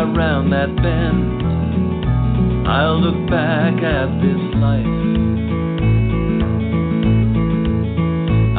[0.00, 1.42] Before I round that bend,
[2.66, 4.86] I'll look back at this life.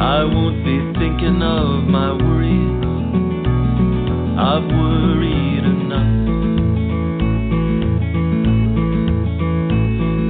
[0.00, 2.84] I won't be thinking of my worries.
[4.38, 6.12] I've worried enough.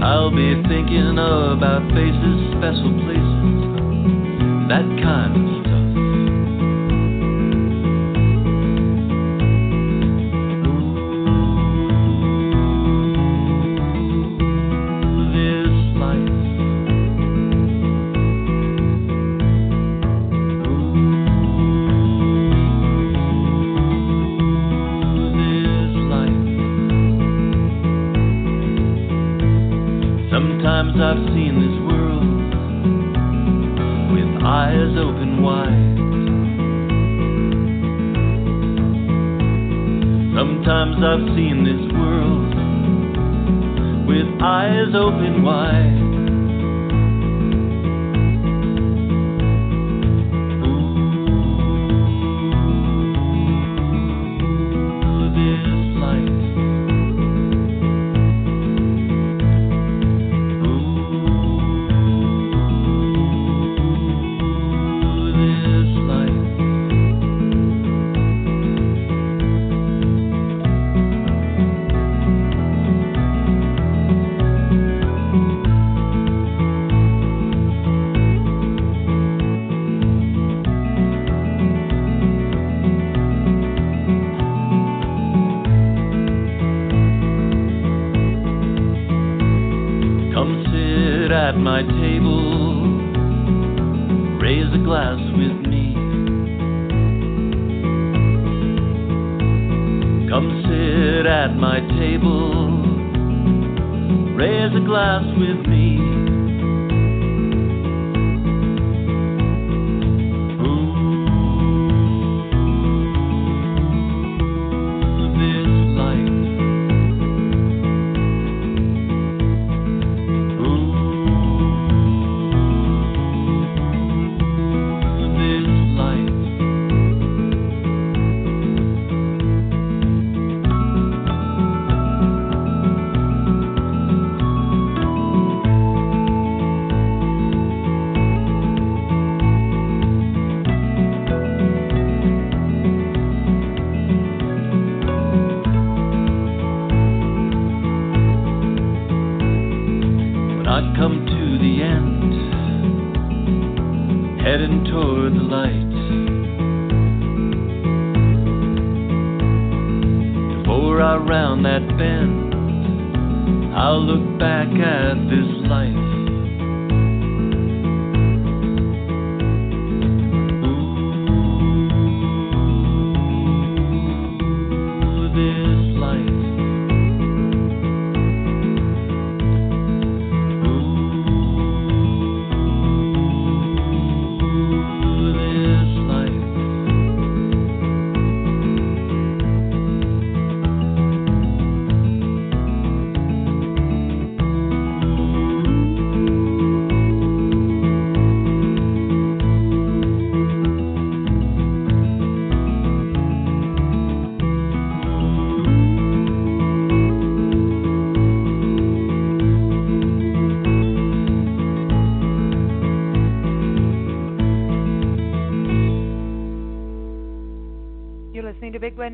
[0.04, 3.62] I'll be thinking about faces, special places,
[4.68, 5.61] that kind of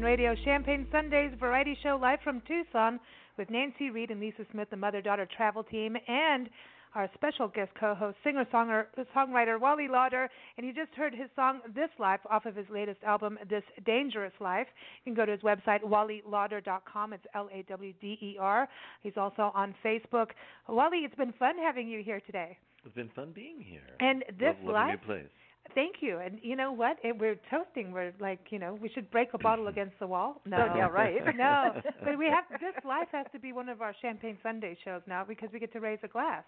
[0.08, 2.98] Radio, Champagne Sundays variety show live from Tucson
[3.36, 6.48] with Nancy Reed and Lisa Smith, the mother daughter travel team, and
[6.94, 11.90] our special guest co-host, singer songwriter Wally Lawder, and you just heard his song "This
[11.98, 14.68] Life" off of his latest album, "This Dangerous Life."
[15.04, 17.12] You can go to his website wallylawder.com.
[17.12, 18.68] It's L-A-W-D-E-R.
[19.02, 20.30] He's also on Facebook.
[20.68, 22.56] Wally, it's been fun having you here today.
[22.86, 23.82] It's been fun being here.
[24.00, 24.74] And this love
[25.06, 25.28] life.
[25.68, 25.90] New place.
[25.92, 26.18] Thank you.
[26.18, 26.98] And you know what?
[27.02, 27.92] It, we're toasting.
[27.92, 30.40] We're like, you know, we should break a bottle against the wall.
[30.44, 31.14] No, yeah, right.
[31.36, 35.02] no, but we have this life has to be one of our Champagne Sunday shows
[35.06, 36.44] now because we get to raise a glass.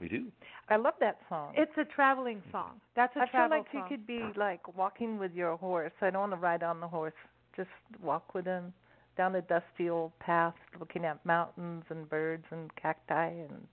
[0.00, 0.26] We do.
[0.68, 1.54] I love that song.
[1.56, 2.50] It's a traveling mm-hmm.
[2.50, 2.80] song.
[2.96, 3.82] That's a I feel like song.
[3.82, 5.92] you could be like walking with your horse.
[6.00, 7.14] I don't want to ride on the horse.
[7.56, 7.68] Just
[8.02, 8.72] walk with him
[9.16, 13.66] down a dusty old path, looking at mountains and birds and cacti, and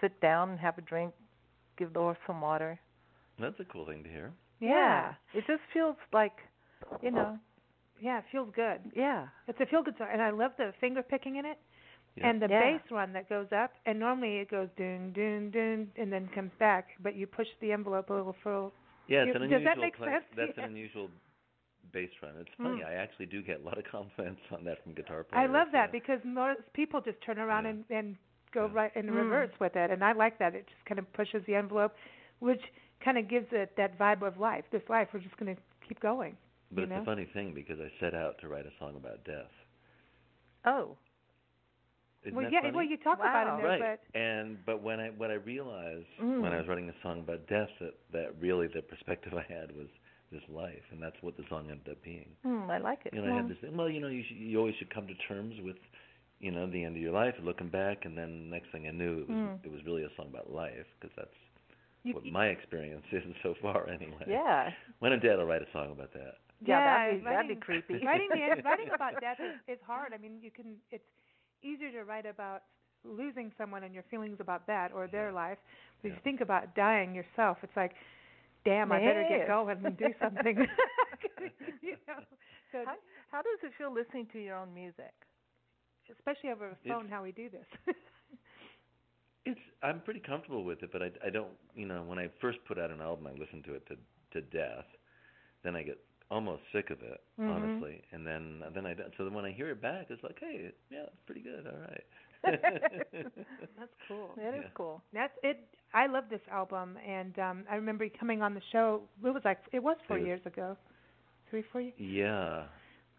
[0.00, 1.12] sit down and have a drink,
[1.76, 2.78] give the horse some water.
[3.38, 4.32] That's a cool thing to hear.
[4.60, 5.14] Yeah.
[5.34, 6.32] It just feels like,
[7.02, 7.38] you know,
[8.00, 8.80] Yeah, it feels good.
[8.94, 9.28] yeah.
[9.48, 11.58] It's a feel good song, and I love the finger picking in it.
[12.16, 12.28] Yeah.
[12.30, 12.60] And the Yeah.
[12.78, 16.52] bass run that goes up, and normally it goes doon doon doon, and then comes
[16.58, 16.96] back.
[17.00, 18.70] But you push the envelope a little further.
[19.06, 20.24] Yeah, it's You- an does unusual that make play- sense?
[20.34, 20.64] That's Yeah.
[20.64, 21.10] an unusual
[21.92, 22.36] bass run.
[22.38, 22.80] It's funny.
[22.82, 22.86] Mm.
[22.86, 25.42] I actually do get a lot of compliments on that from guitar players.
[25.42, 27.70] I love that uh, because most people just turn around Yeah.
[27.70, 28.16] and and
[28.52, 28.72] go Yeah.
[28.72, 29.16] right in Mm.
[29.16, 30.54] reverse with it, and I like that.
[30.54, 31.94] It just kind of pushes the envelope,
[32.38, 32.72] which
[33.04, 34.64] kind of gives it that vibe of life.
[34.72, 36.36] This life, we're just going to keep going.
[36.72, 37.02] But it's know?
[37.02, 39.50] a funny thing because I set out to write a song about death.
[40.64, 40.96] Oh,
[42.24, 42.74] Isn't well, yeah, funny?
[42.74, 43.80] well, you talk about it in there, right.
[44.12, 46.40] but And but when I what I realized Mm.
[46.42, 49.70] when I was writing a song about death that that really the perspective I had
[49.76, 49.86] was
[50.32, 52.28] this life, and that's what the song ended up being.
[52.44, 53.14] mm, I like it.
[53.14, 53.76] You know, I had this thing.
[53.76, 55.76] Well, you know, you should, you always should come to terms with,
[56.40, 59.20] you know, the end of your life, looking back, and then next thing I knew,
[59.22, 59.58] it was Mm.
[59.62, 61.38] it was really a song about life because that's
[62.14, 64.24] what my experience is so far, anyway.
[64.28, 64.70] Yeah.
[65.00, 66.34] When I'm dead, I'll write a song about that.
[66.64, 68.04] Yeah, that'd be, writing, that'd be creepy.
[68.06, 70.12] writing the writing about death is, is hard.
[70.14, 71.04] I mean, you can it's
[71.62, 72.62] easier to write about
[73.04, 75.34] losing someone and your feelings about that or their Yeah.
[75.34, 75.58] life.
[76.02, 77.92] But if you think about dying yourself, it's like,
[78.64, 80.56] damn, I better get going and do something.
[81.82, 82.14] you know,
[82.72, 82.94] so How,
[83.30, 85.12] how does it feel listening to your own music?
[86.18, 87.66] especially over a phone, It's- how we do this.
[89.46, 92.58] It's I'm pretty comfortable with it, but I I don't you know when I first
[92.66, 93.96] put out an album, I listened to it to
[94.34, 94.84] to death.
[95.62, 95.98] Then I get
[96.30, 97.50] almost sick of it, Mhm.
[97.54, 100.38] honestly, and then then I don't- so then when I hear it back, it's like,
[100.40, 102.04] hey, yeah, it's pretty good, all right.
[102.42, 104.30] That's cool.
[104.36, 104.70] That is Yeah.
[104.74, 105.02] cool.
[105.12, 105.58] That's it.
[105.94, 109.02] I love this album, and um I remember coming on the show.
[109.24, 110.76] It was like it was four It was- years ago,
[111.50, 111.94] three, four years.
[111.98, 112.66] yeah,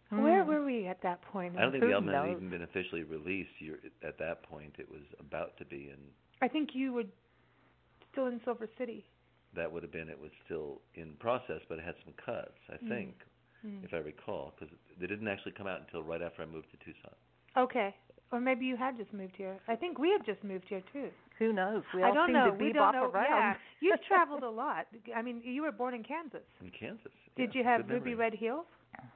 [0.10, 0.48] Where Mm.
[0.48, 1.58] were we at that point?
[1.58, 3.52] I don't think Who the album had even been officially released.
[3.60, 6.00] You're, at that point, it was about to be, in.
[6.42, 7.04] I think you were
[8.12, 9.06] still in Silver City.
[9.54, 12.78] that would have been it was still in process, but it had some cuts, I
[12.78, 12.88] Mm.
[12.90, 13.26] think,
[13.66, 13.84] Mm.
[13.84, 16.78] if I recall, because they didn't actually come out until right after I moved to
[16.78, 17.16] Tucson.
[17.56, 17.96] Okay.
[18.32, 19.58] Or maybe you had just moved here.
[19.68, 21.12] I think we had just moved here too.
[21.40, 21.84] Who knows?
[21.94, 22.52] We I don't seem know.
[22.52, 23.06] to we don't know.
[23.06, 23.30] around.
[23.30, 24.88] Yeah, you've traveled a lot.
[25.16, 26.44] I mean, you were born in Kansas.
[26.62, 27.12] In Kansas.
[27.36, 28.26] Did yeah, you have good ruby memory.
[28.26, 28.68] red heels?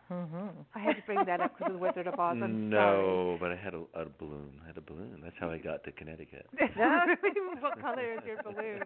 [0.09, 2.37] Hmm I had to bring that up because of the Wizard of Oz.
[2.41, 4.59] I'm no, but I had a, a balloon.
[4.63, 5.19] I had a balloon.
[5.23, 6.47] That's how I got to Connecticut.
[7.61, 8.85] what color is your balloon?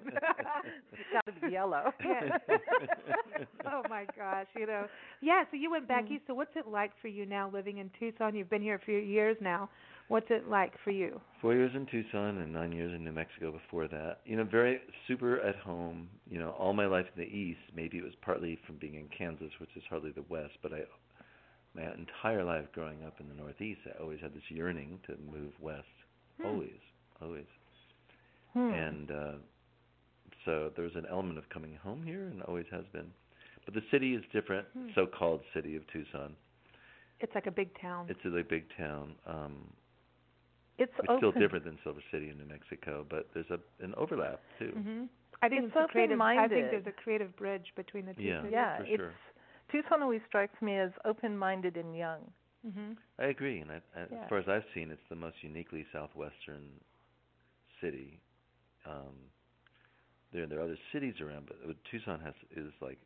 [0.98, 1.94] It's got to be yellow.
[2.04, 2.30] Yeah.
[3.66, 4.88] oh my gosh, you know.
[5.22, 6.12] Yeah, so you went back Mm.
[6.12, 6.24] east.
[6.28, 8.36] So what's it like for you now living in Tucson?
[8.36, 9.70] You've been here a few years now.
[10.08, 11.20] What's it like for you?
[11.42, 14.20] Four years in Tucson and nine years in New Mexico before that.
[14.26, 16.10] You know, very super at home.
[16.30, 17.60] You know, all my life in the East.
[17.76, 20.82] Maybe it was partly from being in Kansas, which is hardly the West, but I,
[21.76, 25.52] my entire life growing up in the Northeast, I always had this yearning to move
[25.60, 25.84] west.
[26.40, 26.48] Hmm.
[26.48, 26.82] Always,
[27.22, 27.46] always.
[28.54, 28.70] Hmm.
[28.70, 29.32] And uh,
[30.46, 33.12] so there's an element of coming home here, and always has been.
[33.66, 34.68] But the city is different.
[34.78, 34.88] Hmm.
[34.94, 36.36] So-called city of Tucson.
[37.20, 38.06] It's like a big town.
[38.10, 39.16] It's a really big town.
[39.26, 39.56] Um,
[40.78, 44.42] it's it's still different than Silver City in New Mexico, but there's a an overlap
[44.60, 44.74] too.
[44.76, 45.10] Mhm.
[45.42, 46.20] I think It's it's, a creative.
[46.22, 48.24] I think there's a creative bridge between the two.
[48.24, 48.42] Yeah.
[48.42, 48.52] cities.
[48.54, 49.14] Yeah, for it's sure.
[49.72, 52.32] Tucson always strikes me as open-minded and young.
[52.66, 52.98] Mhm.
[53.20, 54.24] I agree, and I, I, Yeah.
[54.24, 56.80] as far as I've seen, it's the most uniquely southwestern
[57.82, 58.20] city.
[58.86, 59.16] Um,
[60.32, 61.58] there there are other cities around, but
[61.92, 63.00] Tucson has is like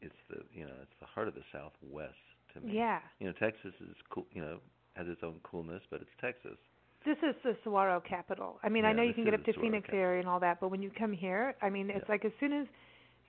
[0.00, 2.14] it's the you know it's the heart of the Southwest
[2.54, 2.74] to me.
[2.74, 3.00] Yeah.
[3.20, 4.26] You know, Texas is cool.
[4.32, 4.58] You know,
[4.94, 6.56] has its own coolness, but it's Texas.
[7.04, 8.58] This is the saguaro capital.
[8.62, 10.00] I mean, I know you can get up to Phoenix capital.
[10.00, 12.12] area and all that, but when you come here, I mean, it's Yeah.
[12.12, 12.66] like as soon as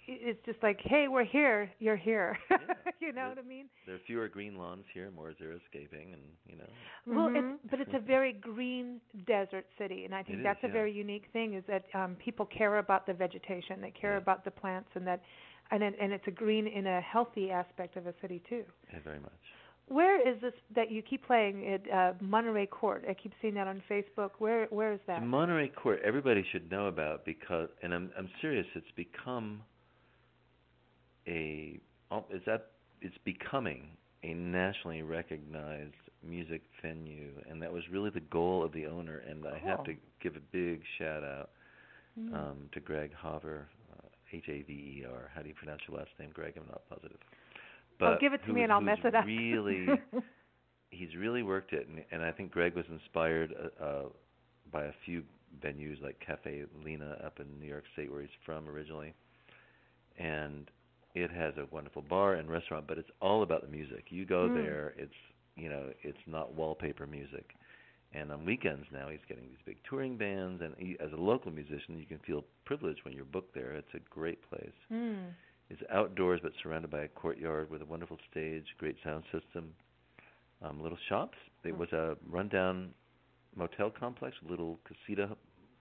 [0.08, 2.38] it's just like, hey, we're here, you're here.
[2.50, 2.58] Yeah.
[3.02, 3.30] you know Yeah.
[3.30, 3.70] what I mean?
[3.86, 6.70] There are fewer green lawns here, more xeriscaping, and you know.
[7.08, 7.56] Well, Mhm.
[7.56, 10.68] it's but it's a very green desert city, and I think It is, that's a
[10.68, 10.74] yeah.
[10.74, 14.18] very unique thing is that um people care about the vegetation, they care Yeah.
[14.26, 15.22] about the plants, and that
[15.72, 18.64] and it, and it's a green in a healthy aspect of a city too.
[18.94, 19.42] Yeah, very much.
[19.88, 23.04] Where is this that you keep playing at uh, Monterey Court?
[23.08, 24.32] I keep seeing that on Facebook.
[24.40, 25.24] Where where is that?
[25.24, 28.66] Monterey Court, everybody should know about because, and I'm I'm serious.
[28.76, 29.62] It's become
[31.28, 31.80] a,
[32.12, 33.90] oh, is that it's becoming
[34.24, 39.22] a nationally recognized music venue, and that was really the goal of the owner.
[39.30, 41.50] And I have to give a big shout out
[42.18, 42.34] Mm.
[42.34, 45.30] um, to Greg Haver, uh, H A V E R.
[45.36, 46.54] How do you pronounce your last name, Greg?
[46.56, 47.18] I'm not positive.
[48.00, 49.26] But oh, give it to me and I'll mess it up.
[49.26, 49.88] Really,
[50.90, 54.04] he's really worked it, and, and I think Greg was inspired uh, uh,
[54.72, 55.24] by a few
[55.64, 59.14] venues like Cafe Lena up in New York State, where he's from originally,
[60.18, 60.70] and
[61.14, 64.06] it has a wonderful bar and restaurant, but it's all about the music.
[64.10, 64.56] You go Mm.
[64.56, 65.14] there, it's
[65.56, 67.56] you know, it's not wallpaper music.
[68.14, 71.52] And on weekends now, he's getting these big touring bands, and he, as a local
[71.52, 73.72] musician, you can feel privileged when you're booked there.
[73.74, 74.74] It's a great place.
[74.92, 75.34] Mm.
[75.70, 79.74] It's outdoors, but surrounded by a courtyard with a wonderful stage, great sound system,
[80.62, 81.38] um, little shops.
[81.64, 81.78] It Hmm.
[81.78, 82.94] was a rundown
[83.56, 85.36] motel complex, little casita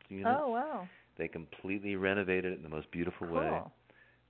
[0.08, 0.44] units.
[0.44, 0.88] oh wow.
[1.18, 3.62] They completely renovated it in the most beautiful way.
[3.62, 3.72] Cool.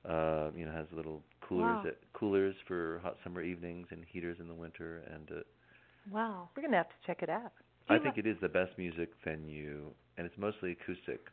[0.05, 1.85] Uh, you know, has little coolers, Wow.
[1.85, 5.03] at, coolers for hot summer evenings and heaters in the winter.
[5.13, 5.41] And uh,
[6.11, 6.51] Wow.
[6.57, 7.53] We're gonna have to check it out.
[7.89, 11.27] I think it is the best music venue, and it's mostly acoustic.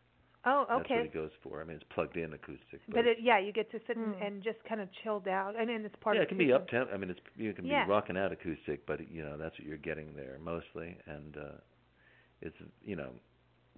[0.43, 0.67] Oh, okay.
[0.77, 1.05] That's what okay.
[1.07, 1.61] it goes for.
[1.61, 2.81] I mean, it's plugged in acoustic.
[2.89, 4.21] But it, yeah, you get to sit and, Hmm.
[4.23, 6.47] and just kind of chilled out, and then it's part yeah, of it can be
[6.47, 6.89] the up temp.
[6.93, 7.85] I mean, it's you can Yeah.
[7.85, 11.41] be rocking out acoustic, but you know that's what you're getting there mostly, and uh
[12.41, 13.11] it's you know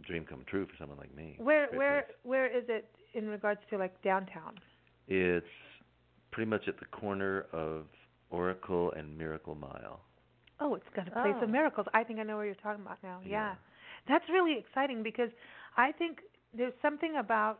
[0.04, 1.36] dream come true for someone like me.
[1.38, 2.16] Where Great where place.
[2.24, 4.58] where is it in regards to like downtown?
[5.08, 5.46] It's
[6.32, 7.88] pretty much at the corner of
[8.30, 10.00] Oracle and Miracle Mile.
[10.62, 11.44] Oh, it's got a place Oh.
[11.44, 11.88] of miracles.
[11.94, 13.20] I think I know where you're talking about now.
[13.24, 13.30] Yeah.
[13.30, 13.56] Yeah.
[14.08, 15.30] That's really exciting because
[15.78, 16.20] I think
[16.56, 17.60] there's something about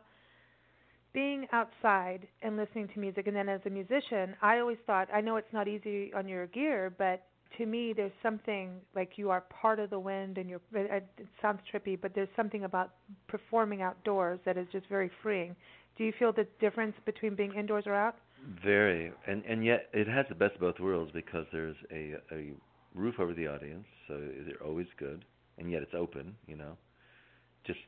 [1.12, 5.20] being outside and listening to music and then as a musician, I always thought I
[5.20, 7.24] know it's not easy on your gear, but
[7.56, 11.26] to me there's something like you are part of the wind and you're it, it
[11.40, 12.90] sounds trippy, but there's something about
[13.28, 15.54] performing outdoors that is just very freeing.
[15.96, 18.16] Do you feel the difference between being indoors or out?
[18.62, 22.52] Very, and and yet it has the best of both worlds because there's a a
[22.94, 25.24] roof over the audience, so they're always good,
[25.58, 26.34] and yet it's open.
[26.46, 26.76] You know,
[27.64, 27.78] just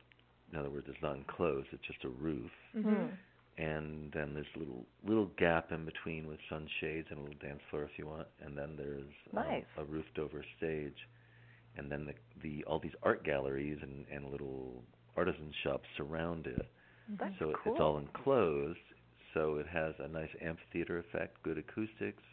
[0.51, 2.51] in other words, it's not enclosed; it's just a roof.
[2.75, 3.11] Mhm.
[3.57, 7.61] and then there's a little little gap in between with sunshades and a little dance
[7.69, 11.07] floor if you want, and then there's um, a roofed over stage,
[11.75, 12.13] and then the
[12.43, 14.83] the all these art galleries and and little
[15.15, 16.67] artisan shops surround it.
[17.19, 17.73] That's so cool.
[17.73, 18.77] it's all enclosed,
[19.33, 22.23] so it has a nice amphitheater effect, good acoustics,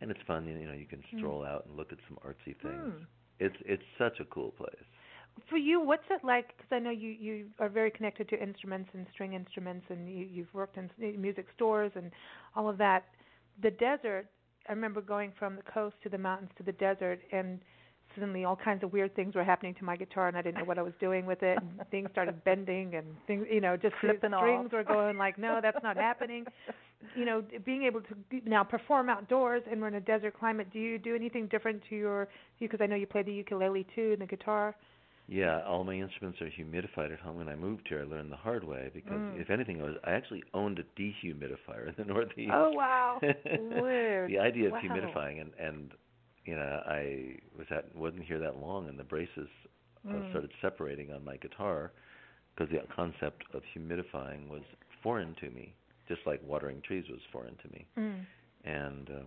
[0.00, 0.46] and it's fun.
[0.46, 2.92] You know, you can stroll out and look at some artsy things.
[2.98, 3.04] Hmm.
[3.38, 4.84] It's it's such a cool place.
[5.48, 6.56] For you, what's it like?
[6.56, 10.26] Because I know you you are very connected to instruments and string instruments, and you,
[10.30, 12.10] you've worked in music stores and
[12.54, 13.04] all of that.
[13.62, 14.26] The desert.
[14.68, 17.58] I remember going from the coast to the mountains to the desert, and
[18.14, 20.64] suddenly all kinds of weird things were happening to my guitar, and I didn't know
[20.64, 21.58] what I was doing with it.
[21.58, 24.72] And things started bending, and things, you know, just the Flipping strings off.
[24.72, 26.44] were going like, no, that's not happening.
[27.16, 28.14] You know, being able to
[28.46, 30.68] now perform outdoors, and we're in a desert climate.
[30.72, 32.28] Do you do anything different to your?
[32.60, 34.76] Because I know you play the ukulele too and the guitar.
[35.32, 37.36] Yeah, all my instruments are humidified at home.
[37.36, 39.40] When I moved here, I learned the hard way because Mm.
[39.40, 42.52] if anything, I was I actually owned a dehumidifier in the Northeast.
[42.54, 43.18] Oh wow.
[43.22, 44.30] Weird.
[44.30, 44.80] the idea of Wow.
[44.82, 45.92] humidifying and and
[46.44, 49.48] you know I was at wasn't here that long and the braces
[50.08, 50.30] uh, Mm.
[50.30, 51.92] started separating on my guitar
[52.54, 54.62] because the concept of humidifying was
[55.02, 55.74] foreign to me,
[56.08, 57.86] just like watering trees was foreign to me.
[57.96, 58.26] Mm.
[58.64, 59.26] And um,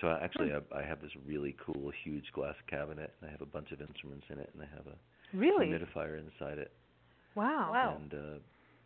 [0.00, 3.40] so I actually I, I have this really cool huge glass cabinet and I have
[3.42, 4.96] a bunch of instruments in it and I have a
[5.36, 5.66] Really?
[5.66, 6.72] humidifier inside it
[7.34, 7.70] Wow.
[7.72, 7.96] Wow.
[8.00, 8.38] and uh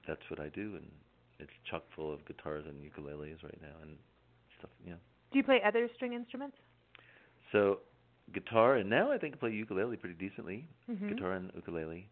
[0.07, 0.87] that's what I do and
[1.39, 3.97] it's chock full of guitars and ukuleles right now and
[4.59, 4.95] stuff yeah
[5.31, 6.57] Do you play other string instruments?
[7.53, 7.81] so
[8.33, 11.09] guitar and now I think I play ukulele pretty decently Mhm.
[11.09, 12.09] guitar and ukulele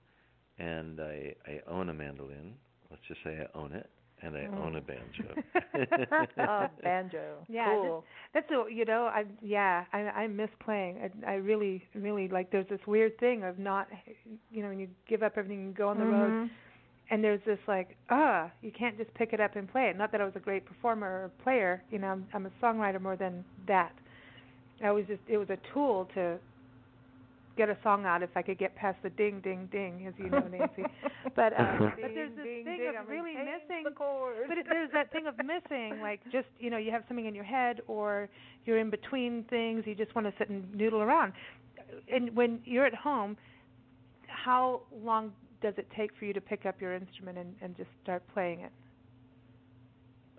[0.59, 2.55] and I I own a mandolin
[2.91, 3.89] let's just say I own it
[4.23, 5.35] and I own a banjo
[6.39, 7.47] oh, banjo.
[7.49, 8.05] Yeah, Cool.
[8.35, 10.99] That's a, you know, I yeah, I I miss playing.
[11.27, 13.89] I I really really like there's this weird thing of not
[14.51, 16.51] you know, when you give up everything and go on the road Mhm.
[17.11, 19.97] and there's this like, ah, you can't just pick it up and play it.
[19.97, 23.01] Not that I was a great performer or player, you know, I'm I'm a songwriter
[23.01, 23.93] more than that.
[24.83, 26.39] I was just it was a tool to
[27.61, 30.31] get a song out if I could get past the ding ding ding, as you
[30.31, 30.85] know, Nancy.
[31.37, 34.37] But uh, but there's this Ding, thing ding, of I'm really missing change the chord.
[34.49, 37.35] but it, there's that thing of missing, like just you know, you have something in
[37.35, 38.29] your head, or
[38.65, 39.85] you're in between things.
[39.87, 41.35] You just want to sit and noodle around.
[42.11, 43.37] And when you're at home,
[44.27, 47.91] how long does it take for you to pick up your instrument and, and just
[48.03, 48.73] start playing it?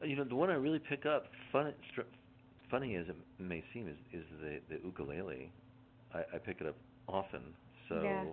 [0.04, 2.10] You know, the one I really pick up, fun, str-
[2.72, 5.52] funny as it may seem, is is the the ukulele.
[6.14, 6.76] I, I pick it up
[7.12, 7.42] often.
[7.90, 8.24] So, Yeah.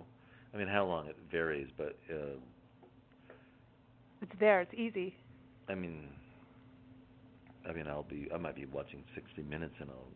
[0.53, 2.37] I mean, how long it varies, but uh,
[4.21, 4.61] It's there.
[4.61, 5.15] It's easy.
[5.69, 6.09] I mean,
[7.69, 10.07] I mean, I'll be I might be watching 60 Minutes and I'll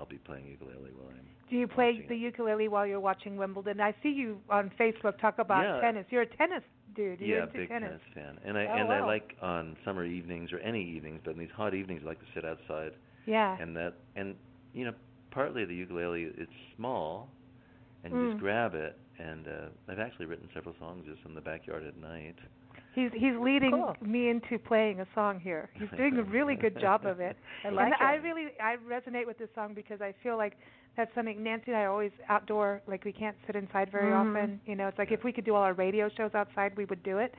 [0.00, 1.26] I'll be playing ukulele while I'm.
[1.50, 2.18] Do you play the it.
[2.18, 3.80] ukulele while you're watching Wimbledon?
[3.80, 5.80] I see you on Facebook talk about Yeah.
[5.80, 6.06] tennis.
[6.10, 6.62] You're a tennis
[6.96, 7.20] dude.
[7.20, 8.00] You're yeah, big tennis.
[8.14, 11.38] fan, and I Oh, and I like on summer evenings or any evenings, but in
[11.38, 12.92] these hot evenings, I like to sit outside
[13.26, 13.56] Yeah.
[13.60, 14.36] and that and
[14.72, 14.94] you know
[15.30, 17.28] partly the ukulele it's small
[18.04, 18.30] and Mm.
[18.30, 21.96] just grab it and uh I've actually written several songs just in the backyard at
[21.96, 22.36] night.
[22.94, 23.96] He's he's leading Cool.
[24.02, 25.70] me into playing a song here.
[25.74, 27.36] He's doing a really good job of it.
[27.64, 28.00] I like and it.
[28.00, 30.54] I really I resonate with this song because I feel like
[30.96, 32.82] that's something Nancy and I always outdoor.
[32.86, 34.14] Like we can't sit inside very Mhm.
[34.14, 34.60] often.
[34.66, 37.02] You know, it's like if we could do all our radio shows outside, we would
[37.02, 37.34] do it.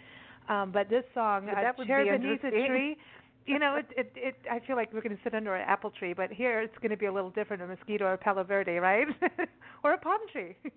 [0.49, 2.51] Um, but this song, But uh, that would "Chair be Beneath a.
[2.67, 2.97] Tree,"
[3.45, 5.91] you know, it, it it I feel like we're going to sit under an apple
[5.91, 8.43] tree, but here it's going to be a little different, a mosquito or a palo
[8.43, 9.07] verde, right?
[9.83, 10.55] or a palm tree.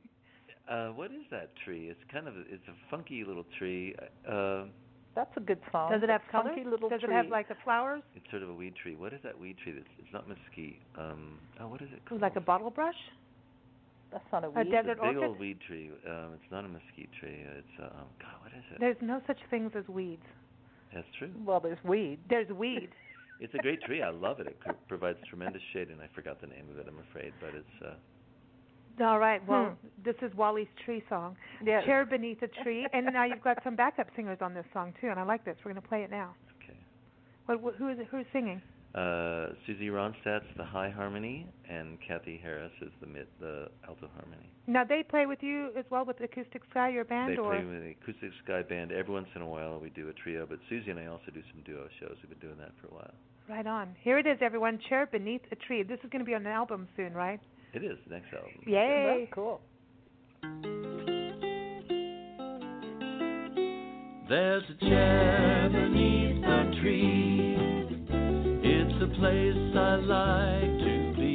[0.71, 1.89] Uh what is that tree?
[1.89, 3.95] It's kind of a, it's a funky little tree.
[4.31, 4.65] Uh
[5.15, 5.91] That's a good song.
[5.93, 6.51] Does it have That color?
[6.55, 7.09] funky little Does tree.
[7.09, 8.03] it have like the flowers?
[8.15, 8.95] it's sort of a weed tree.
[8.95, 9.73] What is that weed tree?
[9.73, 10.79] That's it's not mesquite.
[10.99, 12.21] Um oh what is it called?
[12.21, 13.01] Like a bottle brush?
[14.13, 14.61] That's not a weed.
[14.61, 14.71] a weed.
[14.73, 15.25] desert It's a big orchid?
[15.31, 15.91] old weed tree.
[16.07, 17.47] Um it's not a mesquite tree.
[17.61, 18.77] It's uh, um god, what is it?
[18.79, 20.27] There's no such things as weeds.
[20.95, 21.30] That's true.
[21.45, 22.18] Well, there's weed.
[22.28, 22.90] There's weed.
[23.40, 24.02] It's a great tree.
[24.02, 24.49] I love it.
[24.49, 27.50] It pro- provides tremendous shade and I forgot the name of it, I'm afraid, but
[27.54, 29.40] it's uh All right.
[29.47, 29.88] Well, Hmm.
[30.04, 31.37] this is Wally's tree song.
[31.64, 31.80] Yeah.
[31.85, 35.07] Chair beneath a tree, and now you've got some backup singers on this song too,
[35.07, 35.57] and I like this.
[35.64, 36.35] We're going to play it now.
[36.64, 36.76] okay.
[37.47, 38.09] What, what, who is it?
[38.11, 38.61] Who's singing?
[38.95, 44.50] Uh, Susie Ronstadt's the high harmony, and Kathy Harris is the mid, the alto harmony.
[44.66, 47.64] Now they play with you as well with Acoustic Sky, your band, they or play
[47.64, 49.78] with the acoustic sky band every once in a while.
[49.78, 52.16] We do a trio, but Susie and I also do some duo shows.
[52.23, 53.14] We've been doing that for a while.
[53.49, 53.95] right on.
[54.02, 54.78] Here it is, everyone.
[54.88, 55.83] Chair beneath a tree.
[55.83, 57.40] This is going to be on an album soon, right?
[57.75, 58.52] It is the next album.
[58.66, 59.21] Yay!
[59.21, 59.61] That's cool.
[64.28, 67.38] There's a chair beneath the tree.
[69.19, 71.35] Place I like to be.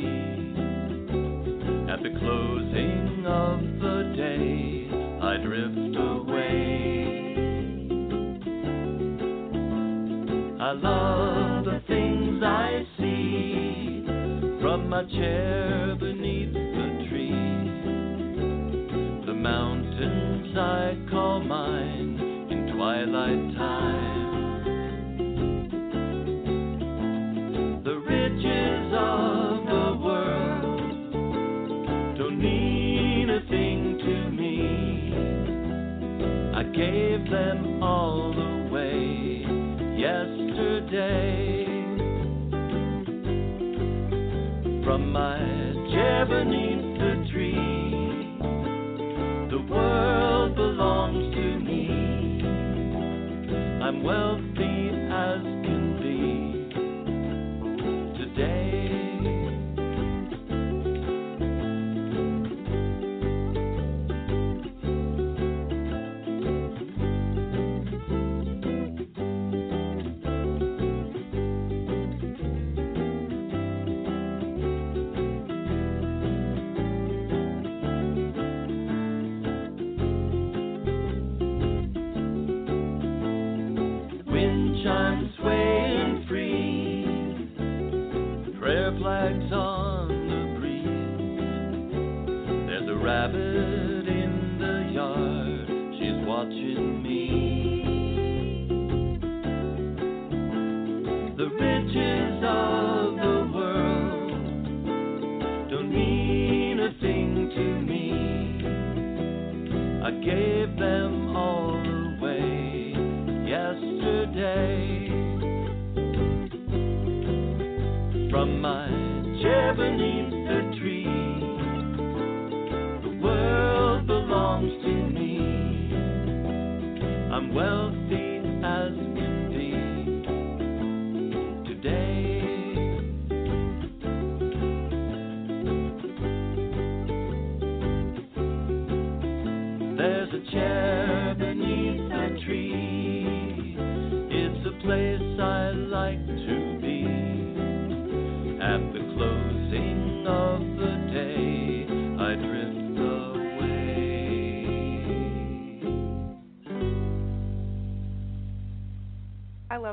[1.92, 4.88] At the closing of the day,
[5.22, 6.64] I drift away.
[10.62, 14.06] I love the things I see
[14.62, 17.36] from my chair beneath the tree.
[19.26, 24.13] The mountains I call mine in twilight time.
[36.92, 39.46] Gave them all away
[39.98, 41.66] yesterday.
[44.84, 45.38] From my
[45.92, 48.38] chair beneath the tree,
[49.50, 51.82] the world belongs to me.
[53.82, 54.43] I'm wealthy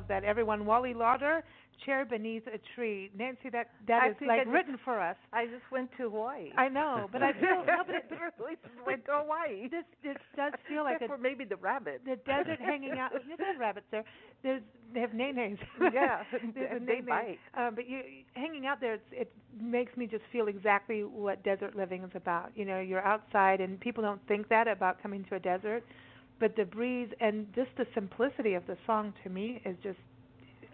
[0.01, 0.25] love that.
[0.25, 1.43] Everyone, Wally Lawder,
[1.85, 3.11] Chair Beneath a Tree.
[3.19, 5.17] Nancy, that that I is like just- written for us.
[5.33, 6.51] I just went to Hawaii.
[6.57, 9.69] I know, but I feel no, but it, but really went to Hawaii.
[9.69, 12.01] this this does feel like Except a for maybe the rabbit.
[12.05, 13.11] the desert hanging out.
[13.29, 14.05] Yeah, there's rabbits there.
[14.43, 14.63] There's
[14.95, 15.59] they have name names.
[15.93, 16.23] Yeah,
[16.55, 17.39] there's a and they bite.
[17.57, 18.01] Um, but you
[18.35, 22.51] hanging out there, it's, it makes me just feel exactly what desert living is about.
[22.55, 25.83] You know, you're outside, and people don't think that about coming to a desert,
[26.41, 29.99] but the breeze and just the simplicity of the song to me is just.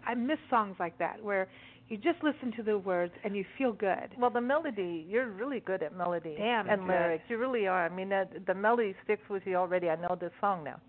[0.05, 1.49] I miss songs like that where
[1.89, 4.09] you just listen to the words and you feel good.
[4.17, 6.89] Well, the melody, you're really good at melody Damn and good.
[6.89, 7.23] lyrics.
[7.27, 7.85] You really are.
[7.85, 9.89] I mean, that, the melody sticks with you already.
[9.89, 10.79] I know this song now.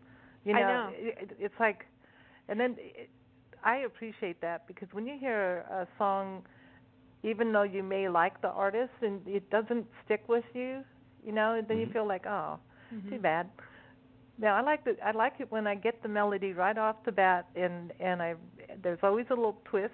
[0.44, 0.90] You know, I know.
[0.94, 1.84] It, it's like,
[2.48, 3.10] and then it,
[3.64, 6.42] I appreciate that because when you hear a song,
[7.24, 10.82] even though you may like the artist and it doesn't stick with you,
[11.24, 11.92] you know, then you Mhm.
[11.92, 12.58] feel like, oh,
[12.94, 13.10] Mhm.
[13.10, 13.48] too bad.
[14.40, 17.12] Now I like the I like it when I get the melody right off the
[17.12, 18.34] bat, and and I
[18.82, 19.92] there's always a little twist.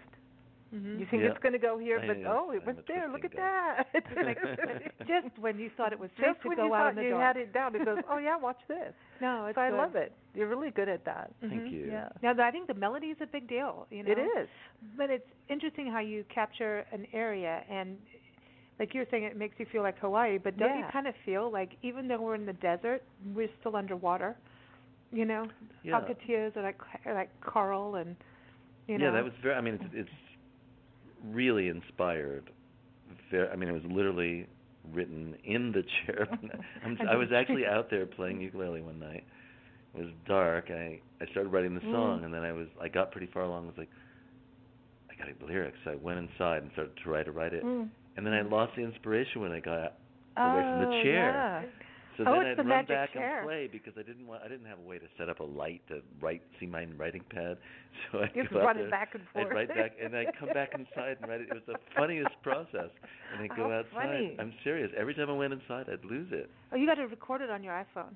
[0.75, 0.99] Mhm.
[0.99, 1.29] You think Yeah.
[1.31, 3.09] it's going to go here, but am- oh, it I'm was there.
[3.09, 3.85] Look at guy.
[3.93, 4.97] that.
[5.07, 6.97] Just when you thought it was safe just to when go you out thought in
[6.97, 7.23] the you dark.
[7.23, 8.93] had it down, it goes, oh yeah, watch this.
[9.21, 9.77] No, it's so I good.
[9.77, 10.13] love it.
[10.35, 11.31] You're really good at that.
[11.41, 11.71] Thank Mhm.
[11.71, 11.87] you.
[11.93, 13.87] Yeah, Now, I think the melody is a big deal.
[13.91, 14.49] You know, it is.
[14.97, 17.97] But it's interesting how you capture an area, and
[18.79, 20.39] like you're saying, it makes you feel like Hawaii.
[20.39, 23.03] But don't you kind of feel like even though we're in the desert,
[23.35, 24.37] we're still underwater?
[25.13, 25.47] You know,
[25.85, 26.01] Yeah.
[26.01, 28.17] cockatiels are like are like coral, and
[28.89, 29.05] you know.
[29.07, 29.55] yeah, that was very.
[29.55, 30.11] I mean, it's, it's
[31.33, 32.51] really inspired.
[33.31, 34.47] Very, I mean, it was literally
[34.93, 36.27] written in the chair.
[36.85, 39.25] I'm, I was actually out there playing ukulele one night.
[39.95, 40.71] It was dark.
[40.71, 42.25] I I started writing the song, Mm.
[42.25, 43.65] and then I was I got pretty far along.
[43.65, 43.91] I was like,
[45.11, 45.79] I got the lyrics.
[45.85, 47.89] So I went inside and started to try to write it, Mm.
[48.17, 49.95] And then I lost the inspiration when I got
[50.37, 51.31] away from the Oh, chair.
[51.33, 51.63] Yeah.
[52.17, 53.39] So Oh, then I'd the run back chair.
[53.41, 55.43] and play because I didn't want I didn't have a way to set up a
[55.43, 57.59] light to write see my writing pad.
[58.13, 59.55] So I'd You have go out run there, it back and I'd forth.
[59.55, 61.49] write back and I'd come back inside and write it.
[61.51, 62.91] It was the funniest process.
[63.33, 63.93] And I'd go How outside.
[64.07, 64.37] funny.
[64.39, 64.91] I'm serious.
[64.97, 66.49] Every time I went inside I'd lose it.
[66.73, 68.15] oh, you got to record it on your iPhone.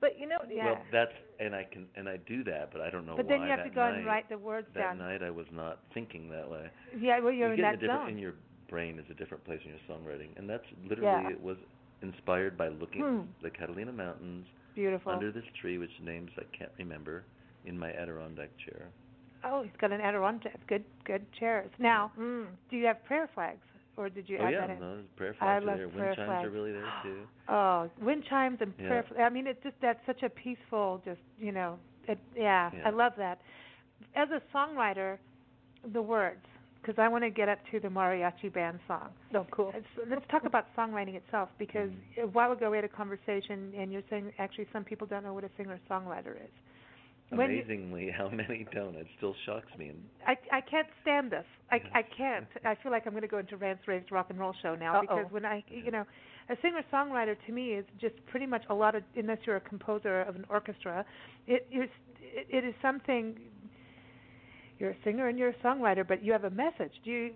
[0.00, 0.64] But you know, Yeah.
[0.66, 3.32] Well that's and I can and I do that, but I don't know but why
[3.32, 4.98] But then you have to go night, and write the words that down.
[4.98, 6.70] night I was not thinking that way.
[6.98, 8.08] Yeah, well, you're you in that zone.
[8.10, 8.32] in your
[8.68, 10.28] brain is a different place in your songwriting.
[10.36, 11.30] And that's literally Yeah.
[11.30, 11.56] it was
[12.02, 13.20] inspired by looking Hmm.
[13.20, 15.12] at the Catalina Mountains Beautiful.
[15.12, 17.24] under this tree, which names I can't remember,
[17.64, 18.88] in my Adirondack chair.
[19.44, 20.58] oh, he's got an Adirondack.
[20.66, 21.70] Good, good chairs.
[21.78, 22.46] Now, mm.
[22.68, 23.64] do you have prayer flags,
[23.96, 24.80] or did you oh add yeah, that in?
[24.80, 25.88] no, prayer I flags are love there.
[25.88, 26.44] prayer Wind chimes flags.
[26.46, 27.28] are really there too.
[27.48, 28.88] Oh, wind chimes and Yeah.
[28.88, 29.02] prayer.
[29.04, 32.18] fl- I mean, it's just that's such a peaceful, just you know, it.
[32.34, 32.88] Yeah, Yeah.
[32.88, 33.40] I love that.
[34.16, 35.18] As a songwriter,
[35.92, 36.44] the words,
[36.86, 39.08] because I want to get up to the mariachi band song.
[39.34, 39.72] Oh, cool.
[39.74, 42.22] Let's, let's talk about songwriting itself, because Mm-hmm.
[42.22, 45.34] a while ago we had a conversation, and you're saying actually some people don't know
[45.34, 46.50] what a singer-songwriter is.
[47.30, 48.94] When you- Amazingly, how many don't?
[48.94, 49.88] It still shocks me.
[49.88, 51.44] And I I can't stand this.
[51.72, 51.86] I Yes.
[51.94, 52.46] I can't.
[52.64, 54.94] I feel like I'm going to go into Rance Rave's rock and roll show now
[54.94, 55.00] Uh-oh.
[55.02, 56.04] because when I you know,
[56.48, 59.60] a singer songwriter to me is just pretty much a lot of unless you're a
[59.60, 61.04] composer of an orchestra,
[61.48, 63.36] it is it, it is something.
[64.78, 66.92] You're a singer and you're a songwriter, but you have a message.
[67.04, 67.30] Do you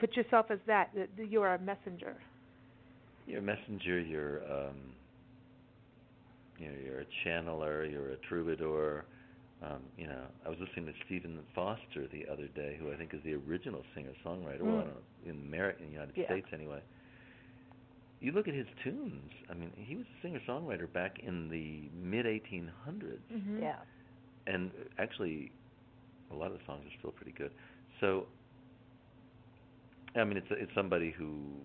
[0.00, 0.90] put yourself as that?
[0.94, 2.16] That that you are a messenger.
[3.26, 4.00] you're a messenger.
[4.00, 4.76] You're, um,
[6.58, 7.90] you know, you're a channeler.
[7.90, 9.04] You're a troubadour.
[9.62, 13.14] Um, you know, I was listening to Stephen Foster the other day, who I think
[13.14, 14.60] is the original singer-songwriter.
[14.60, 14.84] Well, I Mm.
[14.84, 16.26] don't know, in America, in the United Yeah.
[16.26, 16.82] States anyway.
[18.20, 19.32] You look at his tunes.
[19.50, 23.20] I mean, he was a singer-songwriter back in the mid 1800s.
[23.32, 23.62] Mm-hmm.
[23.62, 23.76] Yeah.
[24.48, 25.50] and actually
[26.30, 27.52] a lot of the songs are still pretty good
[28.00, 28.26] so
[30.16, 31.60] i mean it's it's somebody who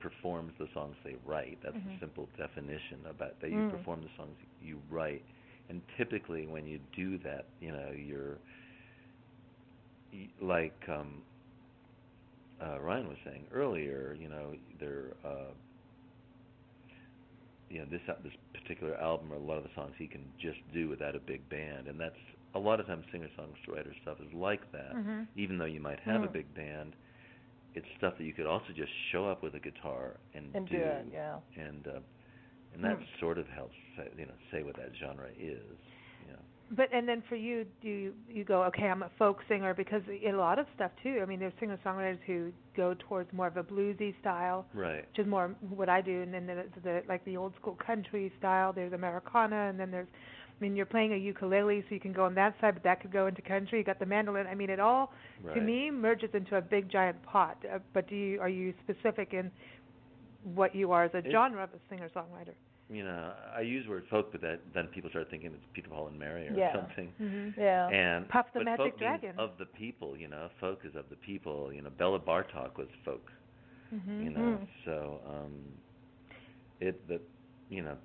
[0.00, 1.84] performs the songs they write that's Mhm.
[1.84, 3.64] the simple definition about that you Mm.
[3.64, 5.24] perform the songs you write
[5.68, 8.40] and typically when you do that you know you're
[10.12, 11.24] y- like um
[12.60, 15.52] uh Ryan was saying earlier you know they're uh
[17.68, 20.32] you know this uh, this particular album or a lot of the songs he can
[20.40, 22.16] just do without a big band and that's
[22.54, 25.22] a lot of times singer songwriter stuff is like that Mm-hmm.
[25.36, 26.32] even though you might have a Mm.
[26.32, 26.94] big band
[27.74, 30.76] it's stuff that you could also just show up with a guitar and, And do
[30.76, 31.06] it.
[31.12, 31.36] Yeah.
[31.56, 32.00] and uh
[32.74, 33.06] and that Mm.
[33.20, 35.78] sort of helps say, you know say what that genre is
[36.20, 38.88] you know But and then for you, do you, you go okay?
[38.88, 41.20] I'm a folk singer because a lot of stuff too.
[41.22, 45.24] I mean, there's singer songwriters who go towards more of a bluesy style, right which
[45.24, 48.72] is more what I do, and then there's the like the old school country style.
[48.72, 50.08] There's Americana, and then there's,
[50.58, 53.00] I mean, you're playing a ukulele, so you can go on that side, but that
[53.02, 53.78] could go into country.
[53.78, 54.46] You got the mandolin.
[54.46, 57.58] I mean, it all right to me merges into a big giant pot.
[57.70, 59.50] Uh, but do you are you specific in
[60.54, 62.54] what you are as a It- genre of a singer songwriter?
[62.88, 66.06] you know, I use word folk, but that then people start thinking it's Peter Paul
[66.06, 66.72] and Mary or Yeah.
[66.72, 67.12] something.
[67.20, 67.56] Mhm.
[67.56, 67.88] Yeah.
[67.88, 69.34] And Puff the Magic folk means Dragon.
[69.40, 70.48] of the people, you know.
[70.60, 71.72] Folk is of the people.
[71.72, 73.32] You know, Bela Bartok was folk.
[73.92, 74.24] Mhm.
[74.24, 74.66] You know, Mhm.
[74.84, 75.72] so um,
[76.80, 77.20] it the,
[77.70, 77.96] you know,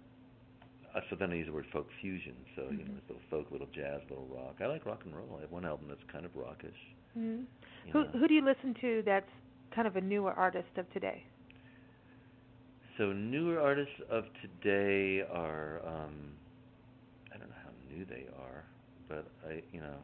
[1.09, 2.35] so then I use the word folk fusion.
[2.55, 2.97] So you know, Mhm.
[2.97, 4.57] it's little folk, little jazz, little rock.
[4.61, 5.35] I like rock and roll.
[5.37, 6.77] I have one album that's kind of rockish.
[7.17, 7.45] Mhm.
[7.91, 8.09] Who know.
[8.11, 9.29] who do you listen to that's
[9.71, 11.23] kind of a newer artist of today?
[12.97, 16.35] So newer artists of today are um
[17.33, 18.65] I don't know how new they are,
[19.07, 19.97] but I you know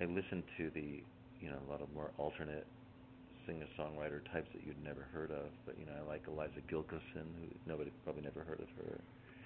[0.00, 1.02] I listen to the
[1.40, 2.66] you know a lot of more alternate
[3.46, 5.52] singer songwriter types that you'd never heard of.
[5.64, 9.00] But you know I like Eliza Gilkyson, who nobody probably never heard of her.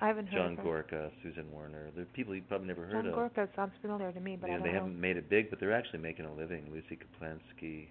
[0.04, 0.64] I haven't heard John of.
[0.64, 1.88] Gorka, Susan Werner.
[1.96, 3.14] They're people you've probably never heard John of.
[3.14, 4.80] John Gorka sounds familiar to me, but you I don't they know.
[4.80, 6.68] haven't made it big, but they're actually making a living.
[6.70, 7.88] Lucy Kaplansky.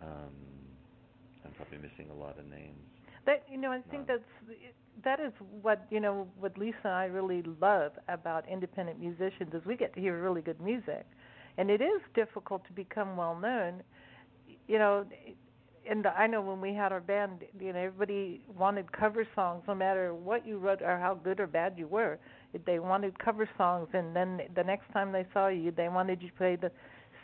[0.00, 0.32] Um,
[1.44, 2.78] I'm probably missing a lot of names.
[3.26, 4.16] That you know, I think No.
[4.16, 4.58] that's
[5.04, 9.64] that is what you know what Lisa and I really love about independent musicians is
[9.66, 11.06] we get to hear really good music,
[11.58, 13.82] and it is difficult to become well known.
[14.66, 15.04] You know,
[15.88, 19.74] and I know when we had our band, you know, everybody wanted cover songs, no
[19.74, 22.18] matter what you wrote or how good or bad you were.
[22.66, 26.28] They wanted cover songs, and then the next time they saw you, they wanted you
[26.28, 26.70] to play the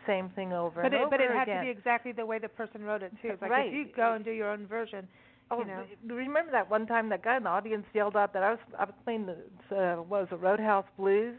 [0.06, 1.60] same thing over But and it, over but it had again.
[1.60, 3.28] to be exactly the way the person wrote it too.
[3.28, 3.68] It's like Right.
[3.68, 5.06] if you go and do your own version,
[5.50, 5.82] Oh, you know.
[6.06, 8.84] remember that one time that guy in the audience yelled out that I was I
[8.84, 9.36] was playing the
[9.76, 11.36] uh, what was it Roadhouse Blues,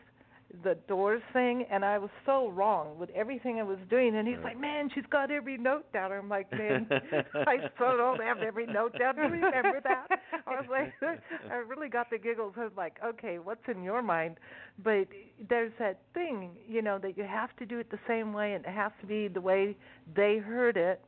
[0.63, 4.37] the Doors thing, and I was so wrong with everything I was doing, and he's
[4.37, 4.43] Right.
[4.43, 6.89] like, "Man, she's got every note down." I'm like, "Man,
[7.45, 9.15] I so don't have every note down.
[9.15, 10.07] Do you remember that?"
[10.47, 10.93] I was like,
[11.49, 12.53] I really got the giggles.
[12.57, 14.37] I was like, "Okay, what's in your mind?"
[14.83, 15.07] But
[15.49, 18.65] there's that thing, you know, that you have to do it the same way, and
[18.65, 19.75] it has to be the way
[20.15, 21.01] they heard it.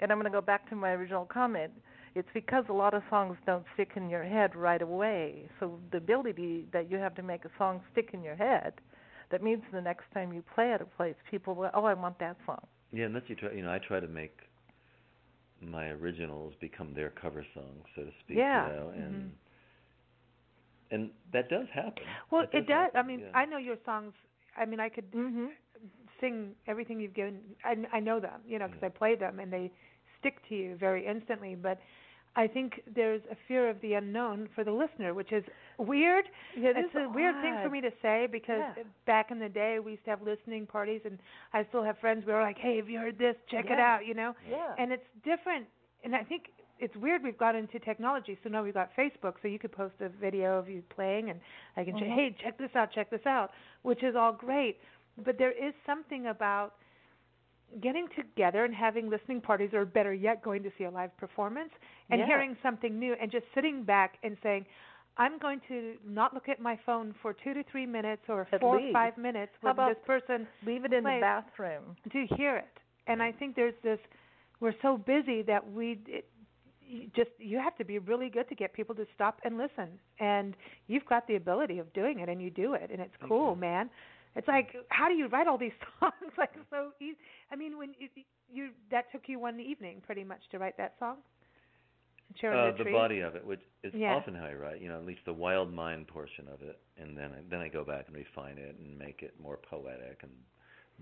[0.00, 1.72] And I'm going to go back to my original comment
[2.16, 5.48] it's because a lot of songs don't stick in your head right away.
[5.60, 8.74] So the ability that you have to make a song stick in your head,
[9.30, 12.18] that means the next time you play at a place, people will, oh, I want
[12.20, 12.66] that song.
[12.92, 13.52] Yeah, and that's you try.
[13.52, 14.38] You know, I try to make
[15.60, 18.38] my originals become their cover songs, so to speak.
[18.38, 18.64] Yeah.
[18.68, 19.32] You know, and Mhm.
[20.90, 22.04] and that does happen.
[22.30, 22.90] Well, That it does.
[22.94, 23.32] I mean, yeah.
[23.34, 24.14] I know your songs.
[24.56, 25.50] I mean, I could Mhm.
[26.20, 27.40] sing everything you've given.
[27.64, 28.86] I, I know them, you know, because Yeah.
[28.86, 29.72] I play them and they
[30.20, 31.54] stick to you very instantly.
[31.54, 31.78] But
[32.36, 35.42] I think there's a fear of the unknown for the listener, which is
[35.78, 36.26] weird.
[36.56, 38.84] Yeah, it's is a weird thing for me to say because Yeah.
[39.06, 41.18] back in the day we used to have listening parties, and
[41.54, 42.26] I still have friends.
[42.26, 43.36] We were like, "Hey, have you heard this?
[43.46, 44.34] Check it out," you know.
[44.48, 44.74] Yeah.
[44.78, 45.66] And it's different.
[46.04, 48.38] And I think it's weird we've got into technology.
[48.42, 51.40] So now we've got Facebook, so you could post a video of you playing, and
[51.76, 52.14] I can say, Mhm.
[52.14, 54.78] "Hey, check this out, check this out," which is all great.
[55.16, 56.74] But there is something about
[57.82, 61.70] getting together and having listening parties, or better yet, going to see a live performance
[62.10, 62.26] and Yeah.
[62.26, 64.66] hearing something new, and just sitting back and saying.
[65.18, 68.60] I'm going to not look at my phone for two to three minutes or At
[68.60, 71.96] four or five minutes with this person Leave it in the bathroom.
[72.12, 72.78] to hear it.
[73.06, 73.98] And I think there's this
[74.60, 76.28] we're so busy that we it,
[76.86, 79.98] you just you have to be really good to get people to stop and listen.
[80.20, 80.54] And
[80.86, 83.54] you've got the ability of doing it and you do it and it's Thank cool,
[83.54, 83.60] you.
[83.62, 83.88] man.
[84.36, 87.16] It's like how do you write all these songs like so easy?
[87.50, 88.08] I mean when you,
[88.52, 91.16] you that took you one evening pretty much to write that song?
[92.44, 94.14] Uh, the, the body of it, which is Yeah.
[94.14, 94.82] often how I write.
[94.82, 97.68] You know, at least the wild mind portion of it, and then I, then I
[97.68, 100.32] go back and refine it and make it more poetic and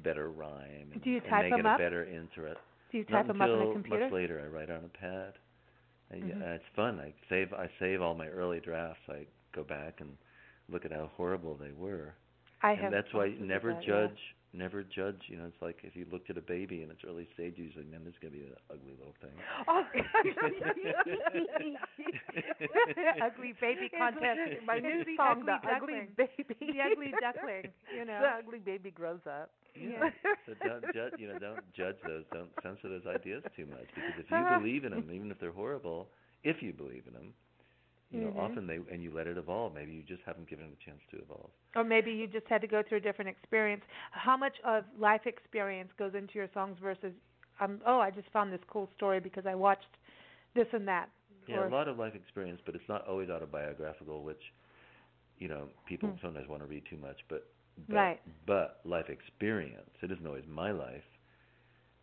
[0.05, 0.91] better rhyme.
[0.93, 1.81] And, Do you and type make them it up?
[1.81, 2.61] a better interest.
[2.93, 4.05] Do you Not type them up on a computer?
[4.05, 4.41] much later.
[4.45, 5.33] I write on a pad.
[6.13, 6.43] I, Mhm.
[6.43, 7.01] uh, it's fun.
[7.01, 9.03] I save I save all my early drafts.
[9.09, 10.17] I go back and
[10.69, 12.15] look at how horrible they were.
[12.65, 14.07] I and have that's why never that, yeah.
[14.09, 14.19] judge
[14.55, 17.29] never judge you know it's like if you looked at a baby in its early
[17.35, 19.33] stages and then there's going to be an ugly little thing
[19.69, 19.85] Oh,
[23.21, 24.41] Ugly baby contest.
[24.67, 26.09] My new the song, ugly The Ugly.
[26.17, 26.57] Baby.
[26.61, 28.21] The ugly duckling, you know.
[28.21, 29.51] The ugly baby grows up.
[29.77, 30.11] Yeah.
[30.47, 34.15] so don't judge you know don't judge those don't censor those ideas too much because
[34.19, 34.59] if you Uh-huh.
[34.61, 36.09] believe in them even if they're horrible
[36.45, 37.35] if you believe in them
[38.11, 38.37] you know Mhm.
[38.37, 41.01] often they and you let it evolve maybe you just haven't given it a chance
[41.11, 43.83] to evolve Or maybe you just had to go through a different experience.
[44.13, 47.13] How much of life experience goes into your songs versus,
[47.61, 49.97] um, oh, I just found this cool story because I watched
[50.55, 51.11] this and that.
[51.47, 54.43] Yeah, or, a lot of life experience, but it's not always autobiographical, which
[55.39, 56.21] you know people Hmm.
[56.23, 57.19] sometimes want to read too much.
[57.29, 57.47] But
[57.91, 58.21] but, Right.
[58.47, 59.91] but life experience.
[60.03, 61.05] It isn't always my life,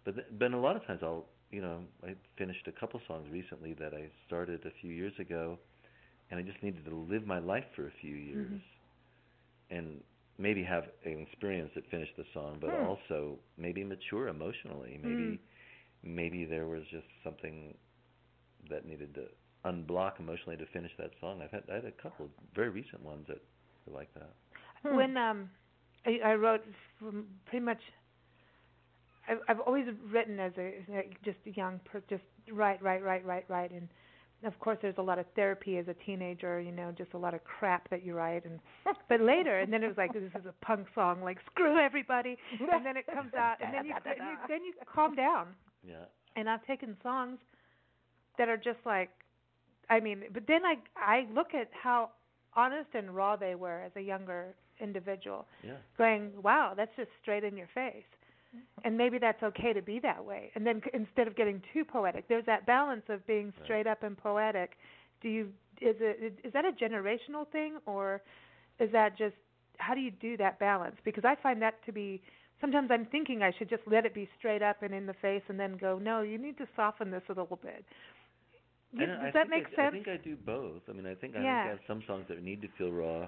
[0.03, 3.27] but th- but a lot of times I'll you know I finished a couple songs
[3.31, 5.57] recently that I started a few years ago,
[6.31, 8.61] and I just needed to live my life for a few years, Mhm.
[9.69, 10.03] and
[10.37, 12.85] maybe have an experience that finished the song, but Hmm.
[12.85, 14.97] also maybe mature emotionally.
[15.01, 15.39] Maybe
[16.03, 17.77] maybe there was just something
[18.69, 19.27] that needed to
[19.65, 21.41] unblock emotionally to finish that song.
[21.41, 23.41] I've had I had a couple of very recent ones that
[23.85, 24.33] were like that.
[24.83, 24.95] Hmm.
[24.95, 25.49] When um,
[26.05, 26.63] I, I wrote
[26.99, 27.81] from pretty much.
[29.27, 33.23] I've, I've always written as a like, just a young, per, just write, write, write,
[33.25, 33.87] write, write, and
[34.43, 36.59] of course there's a lot of therapy as a teenager.
[36.59, 38.59] You know, just a lot of crap that you write, and
[39.09, 42.37] but later, and then it was like this is a punk song, like screw everybody,
[42.59, 45.47] and then it comes out, and then you, then you then you calm down.
[45.83, 46.05] Yeah.
[46.35, 47.39] and I've taken songs
[48.37, 49.09] that are just like
[49.89, 52.11] I mean, but then I I look at how
[52.55, 55.73] honest and raw they were as a younger individual, Yeah.
[55.97, 58.03] going, "Wow, that's just straight in your face."
[58.83, 60.51] And maybe that's okay to be that way.
[60.55, 64.17] And then instead of getting too poetic, there's that balance of being straight up and
[64.17, 64.71] poetic.
[65.21, 65.45] Do you
[65.81, 68.21] is it is that a generational thing or
[68.79, 69.35] is that just
[69.77, 70.95] how do you do that balance?
[71.03, 72.21] Because I find that to be
[72.59, 75.43] sometimes I'm thinking I should just let it be straight up and in the face
[75.47, 77.85] and then go, no, you need to soften this a little bit.
[78.97, 79.87] And I does that make I, sense?
[79.87, 80.81] I think I do both.
[80.89, 81.63] I mean, I think I, Yeah.
[81.63, 83.27] think I have some songs that need to feel raw,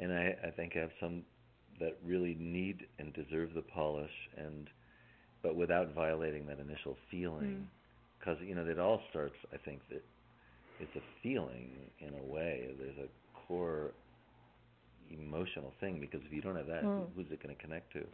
[0.00, 1.24] and I I think I have some
[1.80, 4.68] that really need and deserve the polish, and
[5.42, 6.96] but without violating that initial
[7.42, 7.64] Mm.
[7.64, 7.66] feeling,
[8.18, 9.36] because you know it all starts.
[9.52, 10.04] I think that
[10.78, 12.70] it's a feeling in a way.
[12.78, 13.08] There's a
[13.46, 13.94] core
[15.10, 17.12] emotional thing because if you don't have that, Mm.
[17.14, 18.04] who's it going to connect to?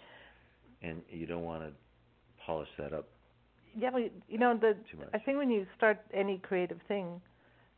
[0.83, 1.73] And you don't want to
[2.45, 3.09] polish that up
[3.77, 5.15] Yeah, well, you know the too much.
[5.15, 7.21] I think when you start any creative thing,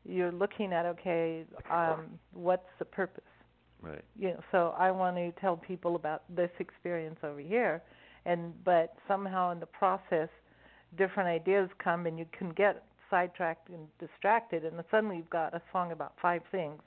[0.04, 3.24] you're looking at okay, um, what's the purpose?
[3.84, 4.04] Right.
[4.18, 7.82] You know, so I want to tell people about this experience over here,
[8.24, 10.28] and but somehow in the process,
[10.96, 15.62] different ideas come, and you can get sidetracked and distracted, and suddenly you've got a
[15.72, 16.80] song about five things,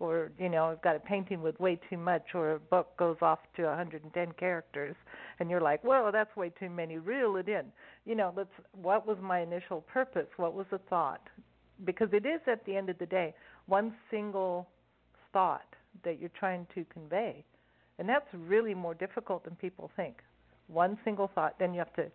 [0.00, 3.16] or you know, you've got a painting with way too much, or a book goes
[3.20, 4.96] off to 110 characters,
[5.40, 6.98] and you're like, whoa, that's way too many.
[6.98, 7.64] Reel it in.
[8.04, 8.50] You know, let's.
[8.80, 10.28] What was my initial purpose?
[10.36, 11.28] What was the thought?
[11.84, 13.34] Because it is at the end of the day
[13.66, 14.68] one single
[15.32, 15.67] thought
[16.04, 17.44] that you're trying to convey.
[17.98, 20.22] And that's really more difficult than people think.
[20.68, 22.10] One single thought, then you have to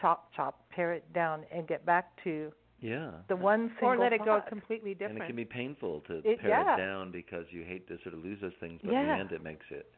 [0.00, 3.10] chop, chop, pare it down, and get back to Yeah.
[3.28, 3.96] the one single thought.
[3.96, 4.46] or let it go thought.
[4.48, 5.16] completely different.
[5.18, 6.74] And it can be painful to It- pare yeah.
[6.74, 9.32] it down because you hate to sort of lose those things, but in the end
[9.32, 9.92] it makes it,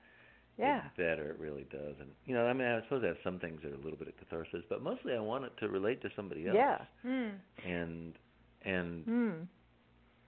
[0.56, 0.86] Yeah.
[0.86, 1.30] it better.
[1.30, 1.98] It really does.
[2.00, 3.98] And you know, I mean, I suppose I have some things that are a little
[3.98, 6.56] bit of catharsis, but mostly I want it to relate to somebody else.
[6.56, 6.84] Yeah.
[7.04, 7.32] mm.
[7.64, 8.14] And
[8.62, 9.46] and Mm.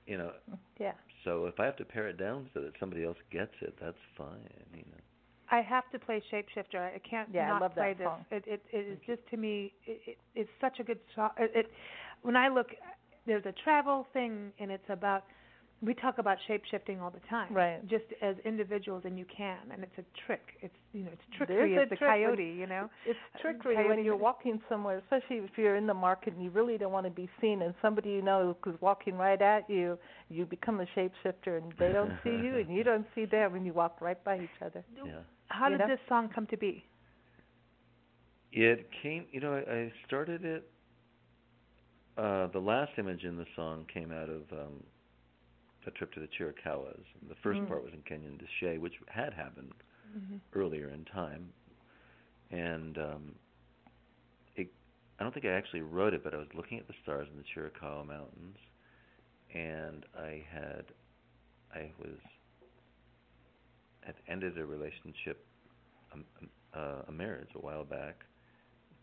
[0.08, 0.32] You know,
[0.78, 0.92] Yeah.
[1.24, 3.98] so if I have to pare it down so that somebody else gets it, that's
[4.16, 4.48] fine.
[4.72, 5.02] You know.
[5.50, 6.94] I have to play Shapeshifter.
[6.94, 8.06] I can't Yeah, I love play that this.
[8.06, 8.24] song.
[8.30, 11.30] It it it is just to me it, it it's such a good song.
[11.38, 11.70] It, it
[12.22, 12.68] when I look
[13.26, 15.24] there's a travel thing and it's about
[15.80, 17.54] we talk about shape shifting all the time.
[17.54, 17.86] Right.
[17.88, 20.42] Just as individuals and you can and it's a trick.
[20.60, 22.90] It's you know, it's There's trickery a of the trick when- coyote, you know.
[23.06, 26.42] It's Uh, trickery coyote when you're walking somewhere, especially if you're in the market and
[26.42, 29.70] you really don't want to be seen, and somebody you know who's walking right at
[29.70, 29.96] you,
[30.30, 33.64] you become a shapeshifter, and they don't see you, and you don't see them, and
[33.64, 34.84] you walk right by each other.
[35.04, 35.20] Yeah.
[35.46, 35.94] How You did know?
[35.94, 36.84] this song come to be?
[38.50, 40.68] It came, you know, I, I started it.
[42.16, 44.82] Uh, the last image in the song came out of um,
[45.86, 47.02] a trip to the Chiricahuas.
[47.28, 47.68] The first Mm.
[47.68, 49.72] part was in Canyon de Chelly, which had happened
[50.16, 50.36] Mm-hmm.
[50.54, 51.48] earlier in time,
[52.50, 53.34] and um,
[54.56, 54.68] it.
[55.18, 57.36] I don't think I actually wrote it, but I was looking at the stars in
[57.38, 58.56] the Chiricahua Mountains,
[59.54, 60.84] and I had,
[61.74, 62.18] I was,
[64.02, 65.44] had ended a relationship,
[66.12, 68.24] um, um, uh, a marriage a while back,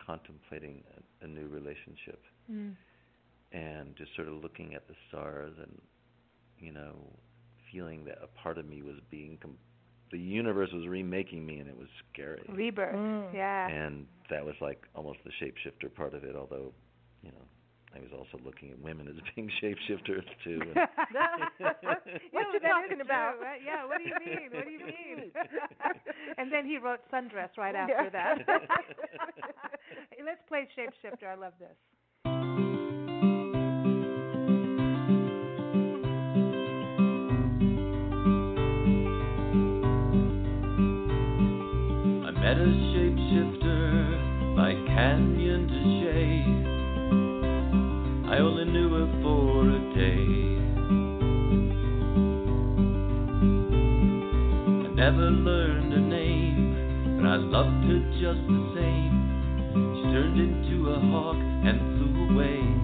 [0.06, 0.84] contemplating
[1.22, 2.76] a, a new relationship, Mm.
[3.52, 5.82] and just sort of looking at the stars and,
[6.60, 6.96] you know,
[7.72, 9.58] feeling that a part of me was being com-
[10.12, 12.96] the universe was remaking me and it was scary Rebirth.
[12.96, 13.34] Mm.
[13.34, 13.68] Yeah.
[13.68, 16.72] and that was like almost the shapeshifter part of it although
[17.24, 17.44] you know
[17.96, 20.76] i was also looking at women as being shapeshifters too and-
[21.60, 23.38] What Yeah, you that talking about?
[23.38, 23.60] true, right?
[23.66, 24.50] Yeah, what do you mean?
[24.54, 25.32] What do you mean?
[26.38, 27.88] and then he wrote Sundress right Yeah.
[27.90, 28.38] after that.
[30.24, 31.28] Let's play Shapeshifter.
[31.28, 31.76] I love this.
[42.46, 46.46] Met a shapeshifter by Canyon de Chelly.
[48.30, 50.28] I only knew her for a day.
[54.86, 59.16] I never learned her name, but I loved her just the same.
[59.96, 62.75] She turned into a hawk and flew away.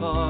[0.00, 0.21] Far.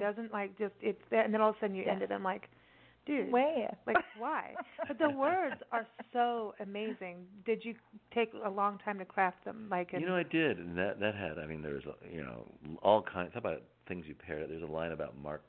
[0.00, 2.06] Doesn't like just it's there and then all of a sudden you end Yeah.
[2.06, 2.12] it.
[2.12, 2.48] I'm like,
[3.06, 3.76] dude, Where?
[3.86, 4.54] like why?
[4.88, 7.26] But the words are so amazing.
[7.46, 7.74] Did you
[8.14, 9.68] take a long time to craft them?
[9.70, 11.38] Like, You know, I did, and that that had.
[11.38, 12.46] I mean, there's a- you know
[12.82, 13.30] all kinds.
[13.34, 14.46] How about things you pair?
[14.46, 15.42] There's a line about Mark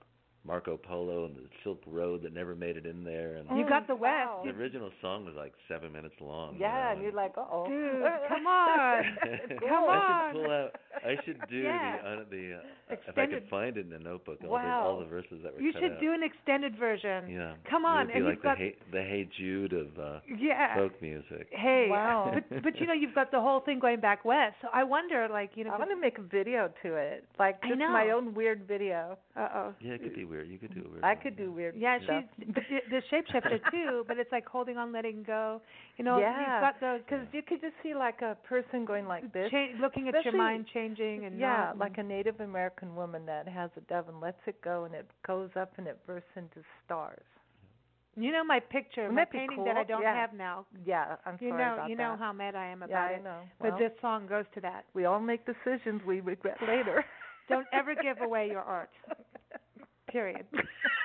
[0.44, 3.86] Marco Polo and the Silk Road that never made it in there, and you got
[3.88, 4.02] the West.
[4.28, 4.42] wow.
[4.44, 6.56] the original song was like seven minutes long.
[6.56, 7.68] you Yeah, know, and you're like, uh oh.
[7.68, 9.04] Dude, come on.
[9.60, 9.98] Come on.
[10.00, 10.72] I should pull out.
[11.06, 11.98] I should do Yeah.
[12.02, 14.40] the uh, the uh, if I could find it in the notebook.
[14.44, 14.62] All Wow.
[14.84, 16.00] the all the verses that were You cut should out.
[16.02, 17.30] do an extended version.
[17.30, 17.54] Yeah.
[17.70, 19.88] Come It on, would be and like you've got the hey, the Hey Jude of
[20.00, 20.76] uh, yeah.
[20.76, 21.48] folk music.
[21.52, 22.32] Hey, Wow.
[22.50, 24.56] but but you know you've got the whole thing going back west.
[24.64, 27.60] So I wonder, like you know, I want to make a video to it, like
[27.64, 29.18] I just my own weird video.
[29.38, 29.74] uh oh.
[29.82, 30.48] Yeah, it could be weird.
[30.50, 31.04] You could do weird.
[31.04, 32.24] I could do weird Yeah, stuff.
[32.40, 35.62] she's the, the shapeshifter too, but it's like holding on, letting go.
[35.98, 39.06] You know, yeah, you've got those because you could just see like a person going
[39.08, 39.52] like this.
[39.52, 42.12] cha- looking at your mind changing and yeah, not, like mm-hmm.
[42.12, 45.50] a Native American woman that has a dove and lets it go, and it goes
[45.56, 47.22] up and it bursts into stars.
[48.16, 50.16] you know my picture, Wouldn't my that be painting that I don't Yeah.
[50.16, 50.66] have now.
[50.86, 52.20] Yeah, I'm You sorry know, about you know that.
[52.20, 53.24] how mad I am about yeah, about I it.
[53.24, 53.40] know.
[53.62, 54.86] But this song goes to that.
[54.94, 57.06] we all make decisions we regret later.
[57.50, 58.92] Don't ever give away your art.
[60.12, 60.46] Period.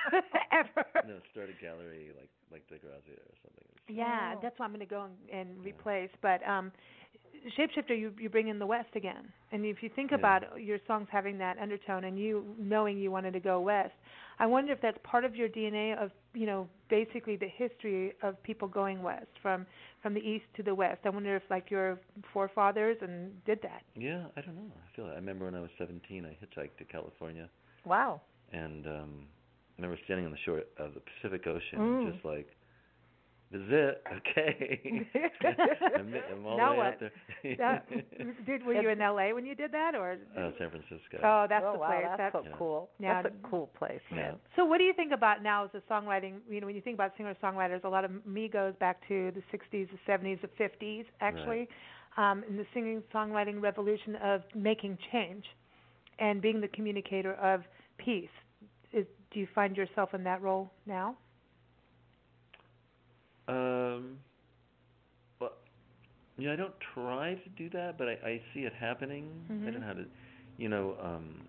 [0.51, 0.85] ever.
[1.07, 3.65] No, start a gallery like like DeGrazia or something.
[3.89, 4.39] Yeah, Oh.
[4.41, 6.09] that's what I'm going to go and, and replace.
[6.21, 6.71] But um,
[7.57, 10.17] Shapeshifter, you you bring in the West again, and if you think Yeah.
[10.17, 13.93] about your songs having that undertone, and you knowing you wanted to go West,
[14.39, 18.41] I wonder if that's part of your DNA of you know basically the history of
[18.43, 19.65] people going West from
[20.01, 21.01] from the East to the West.
[21.05, 21.99] I wonder if like your
[22.33, 23.83] forefathers and did that.
[23.95, 24.71] Yeah, I don't know.
[24.75, 25.11] I feel it.
[25.11, 27.49] I remember when I was 17, I hitchhiked to California,
[27.85, 28.21] wow.
[28.53, 29.27] And um
[29.77, 32.11] I remember standing on the shore of the Pacific Ocean, Mm.
[32.13, 32.47] just like
[33.51, 34.03] This is it.
[34.17, 35.07] Okay.
[35.95, 36.87] I'm, I'm all Now the way what?
[36.87, 37.55] out there.
[37.57, 37.89] That,
[38.45, 39.31] did were you in L.A.
[39.33, 40.17] when you did that, or?
[40.37, 41.17] uh, San Francisco.
[41.23, 42.03] Oh, that's oh the wow, place.
[42.03, 42.55] that's, That's so Yeah.
[42.57, 42.89] cool.
[42.99, 43.21] Yeah.
[43.21, 44.17] That's a cool place, Yeah.
[44.17, 44.35] man.
[44.55, 46.39] So what do you think about now as a songwriting?
[46.49, 49.41] You know, when you think about singer-songwriters, a lot of me goes back to the
[49.55, 51.67] 60s, the 70s, the 50s, actually,
[52.17, 55.45] um, in the singing-songwriting revolution of making change
[56.19, 57.61] and being the communicator of
[57.97, 58.29] peace.
[58.93, 61.17] Is, do you find yourself in that role now?
[63.47, 64.19] Um,
[65.39, 65.51] well,
[66.37, 69.49] you know, I don't try to do that, but I, I see it happening.
[69.65, 69.71] I Mhm.
[69.71, 70.05] don't know how to,
[70.57, 71.47] you know, um,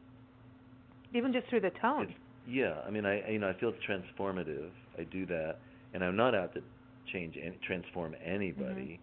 [1.15, 2.15] Even just through the tone.
[2.47, 2.81] yeah.
[2.87, 4.71] I mean, I, I you know I feel it's transformative.
[4.99, 5.59] I do that,
[5.95, 6.63] and I'm not out to
[7.13, 9.01] change any, transform anybody,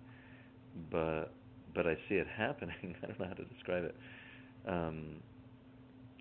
[0.91, 1.33] but
[1.73, 2.95] but I see it happening.
[3.03, 3.95] I don't know how to describe it.
[4.67, 5.21] Um,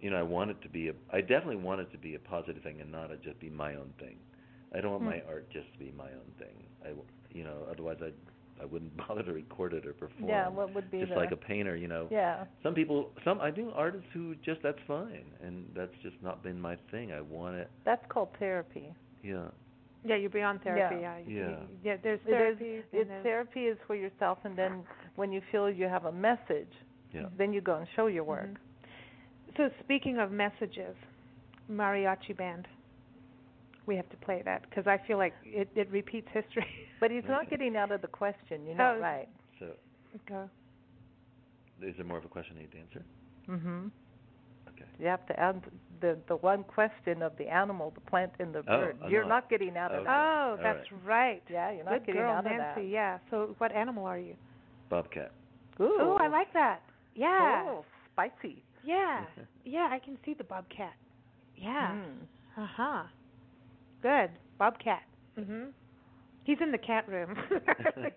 [0.05, 0.93] you know, I want it to be a.
[1.11, 3.75] I definitely want it to be a positive thing and not a, just be my
[3.75, 4.17] own thing.
[4.75, 5.09] I don't want Hmm.
[5.11, 6.63] my art just to be my own thing.
[6.85, 8.11] I, w- you know, otherwise I
[8.63, 10.29] I wouldn't bother to record it or perform.
[10.29, 12.07] Yeah, what would be just the like a painter, you know.
[12.11, 12.45] Yeah.
[12.63, 16.61] Some people, some I do artists who just that's fine, and that's just not been
[16.61, 17.11] my thing.
[17.13, 18.93] I want it, That's called therapy.
[19.23, 19.47] yeah,
[20.05, 20.97] yeah, you're beyond therapy.
[21.01, 21.17] Yeah.
[21.27, 21.57] you- Yeah.
[21.83, 21.97] yeah.
[22.03, 22.75] There's There's- therapy.
[22.75, 24.83] and It's there's- therapy is for yourself, and then
[25.17, 26.73] when you feel you have a message,
[27.15, 27.27] yeah.
[27.39, 28.51] then you go and show your work.
[28.51, 28.57] Mhm.
[29.57, 30.97] So speaking of messages,
[31.71, 32.67] mariachi band.
[33.87, 36.67] We have to play that because I feel like it, it repeats history.
[37.01, 38.65] But he's not getting out of the question.
[38.67, 39.01] You know, Oh.
[39.01, 39.29] right?
[39.59, 39.67] So,
[40.27, 40.49] Go.
[41.83, 43.03] is there more of a question I need to answer?
[43.47, 43.89] Mm-hmm.
[44.71, 44.85] Okay.
[44.99, 45.69] You have to answer
[46.01, 48.97] the the one question of the animal, the plant, and the Oh, bird.
[49.05, 50.07] I'm You're not- not getting out of okay.
[50.07, 50.17] that.
[50.17, 51.05] Oh, that's right.
[51.05, 51.43] right.
[51.51, 52.83] Yeah, you're not Good getting girl, out of Nancy.
[52.83, 52.89] that.
[52.89, 53.19] Yeah.
[53.31, 54.35] So, what animal are you?
[54.89, 55.33] Bobcat.
[55.81, 56.81] Ooh, Oh, I like that.
[57.15, 57.65] Yeah.
[57.69, 57.85] Oh,
[58.15, 58.64] spicy.
[58.85, 59.25] Yeah.
[59.65, 60.93] Yeah, I can see the bobcat.
[61.57, 61.93] Yeah.
[61.93, 62.63] Mm.
[62.63, 63.03] Uh huh.
[64.03, 64.31] Good.
[64.59, 65.03] Bobcat.
[65.39, 65.69] Mhm.
[66.45, 67.35] He's in the cat room.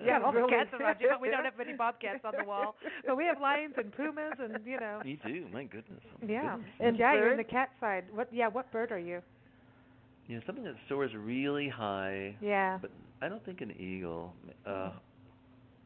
[0.03, 2.43] Yeah, got all the cats around you, but we don't have any bobcats on the
[2.43, 2.76] wall.
[3.05, 4.99] But we have lions and pumas, and you know.
[5.05, 6.01] You do, my goodness.
[6.05, 6.55] oh my Yeah.
[6.55, 6.72] goodness.
[6.82, 8.03] And yeah, you're in the cat side.
[8.13, 8.28] What?
[8.34, 8.49] Yeah.
[8.49, 9.22] What bird are you?
[10.28, 12.80] You know, something that soars really high, Yeah.
[12.82, 12.91] but
[13.22, 14.34] I don't think an eagle.
[14.65, 14.91] Uh,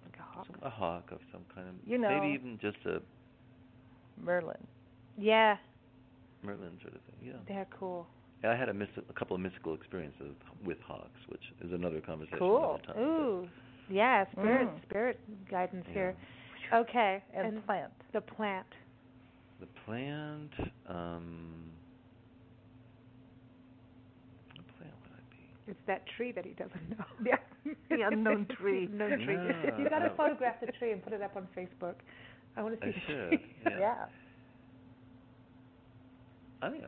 [0.03, 0.47] Like a hawk.
[0.47, 1.67] some, a hawk of some kind.
[1.69, 3.01] Of, You know- maybe even just a
[4.18, 4.57] Merlin.
[5.18, 5.57] Yeah.
[6.43, 7.16] merlin sort of thing.
[7.24, 7.34] Yeah.
[7.47, 8.07] They're cool.
[8.43, 10.34] Yeah, I had a, mysti- a couple of mystical experiences
[10.66, 12.80] with hawks, which is another conversation Cool.
[12.84, 13.03] another time.
[13.03, 13.47] Ooh.
[13.89, 14.26] Yeah.
[14.32, 14.68] Spirit.
[14.68, 14.84] Mm.
[14.84, 15.93] Spirit guidance Yeah.
[15.93, 16.16] here.
[16.74, 17.24] Okay.
[17.36, 17.91] And, plant.
[18.14, 18.66] the plant.
[19.59, 20.51] The plant,
[20.88, 21.53] um,
[24.55, 25.72] what plant would I be?
[25.72, 27.05] It's that tree that he doesn't know.
[27.26, 27.36] Yeah.
[27.89, 28.86] The unknown tree.
[28.86, 29.36] unknown tree.
[29.36, 31.93] No, you got to photograph the tree and put it up on Facebook.
[32.58, 33.39] I want to see I the should.
[33.66, 33.80] Yeah.
[33.80, 34.06] Yeah.
[36.62, 36.88] I think uh,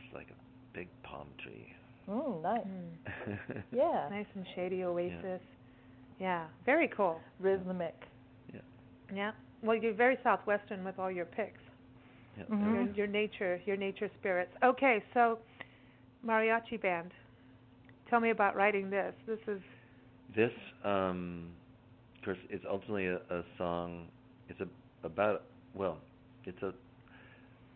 [0.00, 1.66] just like a big palm tree.
[2.08, 2.60] Mm, nice.
[2.66, 3.38] Mm.
[3.72, 4.08] Yeah.
[4.10, 5.40] Nice and shady oasis.
[6.20, 6.46] Yeah.
[6.66, 7.20] Very cool.
[7.40, 7.94] Rhythmic.
[8.52, 8.60] Yeah.
[9.14, 9.32] Yeah.
[9.62, 11.60] Well, you're very southwestern with all your picks.
[12.36, 12.74] yeah, Mhm.
[12.74, 14.52] Your, your nature, your nature spirits.
[14.62, 15.38] Okay, so
[16.26, 17.12] mariachi band.
[18.10, 19.14] Tell me about writing this.
[19.26, 19.60] This is
[20.36, 20.52] This,
[20.84, 21.50] um,
[22.18, 24.08] of course, it's ultimately a, a song.
[24.48, 24.68] It's a
[25.04, 25.42] about
[25.74, 25.98] well,
[26.44, 26.72] it's a.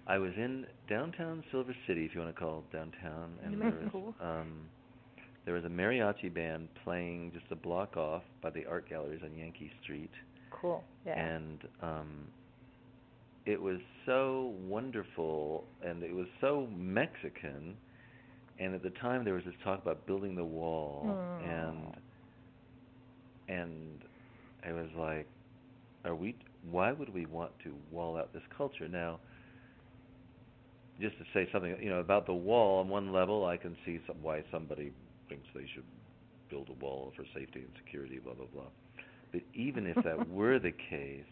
[0.06, 3.70] I was in downtown Silver City, if you want to call it downtown, and there
[3.92, 4.52] was um,
[5.44, 9.30] there was a mariachi band playing just a block off by the art galleries on
[9.30, 10.10] Yankie Street,
[10.50, 10.82] Cool.
[11.06, 11.18] Yeah.
[11.18, 12.08] and um,
[13.46, 17.76] it was so wonderful, and it was so Mexican.
[18.60, 21.44] And at the time, there was this talk about building the wall, Hmm.
[21.48, 21.96] and
[23.48, 23.98] and
[24.66, 25.26] I was like,
[26.04, 26.34] "Are we?
[26.70, 29.20] Why would we want to wall out this culture now?"
[31.00, 32.80] Just to say something, you know, about the wall.
[32.80, 34.92] On one level, I can see some, why somebody
[35.28, 35.84] thinks they should
[36.50, 38.70] build a wall for safety and security, blah blah blah.
[39.32, 41.24] But even if that were the case,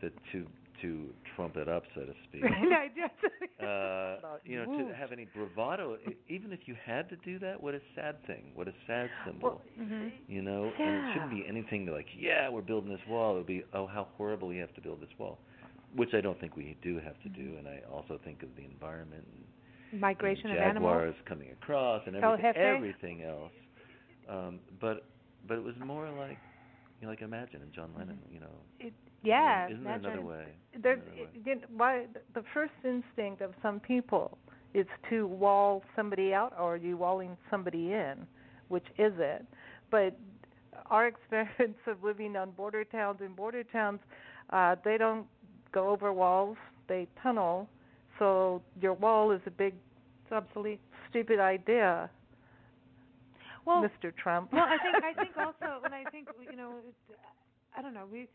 [0.00, 0.46] that to
[0.82, 3.14] to trump it up, so to speak, I just
[3.60, 5.96] uh, you know, to have any bravado,
[6.28, 9.48] even if you had to do that, what a sad thing, what a sad symbol,
[9.48, 10.10] Well, Mhm.
[10.28, 10.72] you know.
[10.78, 13.34] And it shouldn't be anything like, yeah, we're building this wall.
[13.34, 15.38] It would be, oh, how horrible we have to build this wall,
[15.94, 17.40] which I don't think we do have to do.
[17.50, 17.58] Mm-hmm.
[17.66, 19.24] And I also think of the environment
[19.92, 20.92] and migration and of animals.
[20.92, 23.52] jaguars coming across and Oh, everything, everything else.
[24.28, 25.04] Um, but
[25.48, 26.38] but it was more like,
[27.00, 28.50] you know, like Imagine and John Lennon, you know.
[28.80, 28.92] It,
[29.26, 29.66] yeah.
[29.68, 30.46] Isn't there another imagine- way?
[30.82, 31.00] There's,
[31.44, 31.64] Another way.
[31.74, 34.36] why the first instinct of some people
[34.74, 38.26] is to wall somebody out, or are you walling somebody in?
[38.68, 39.46] Which is it?
[39.90, 40.18] But
[40.90, 44.00] our experience of living on border towns and border towns,
[44.50, 45.26] uh, they don't
[45.72, 46.58] go over walls;
[46.88, 47.68] they tunnel.
[48.18, 49.74] So your wall is a big,
[50.24, 50.80] It's obsolete.
[51.08, 52.10] stupid idea.
[53.64, 54.14] well, Mr.
[54.14, 54.52] Trump.
[54.52, 56.74] well, I think I think also when I think you know,
[57.76, 58.06] I don't know.
[58.10, 58.28] We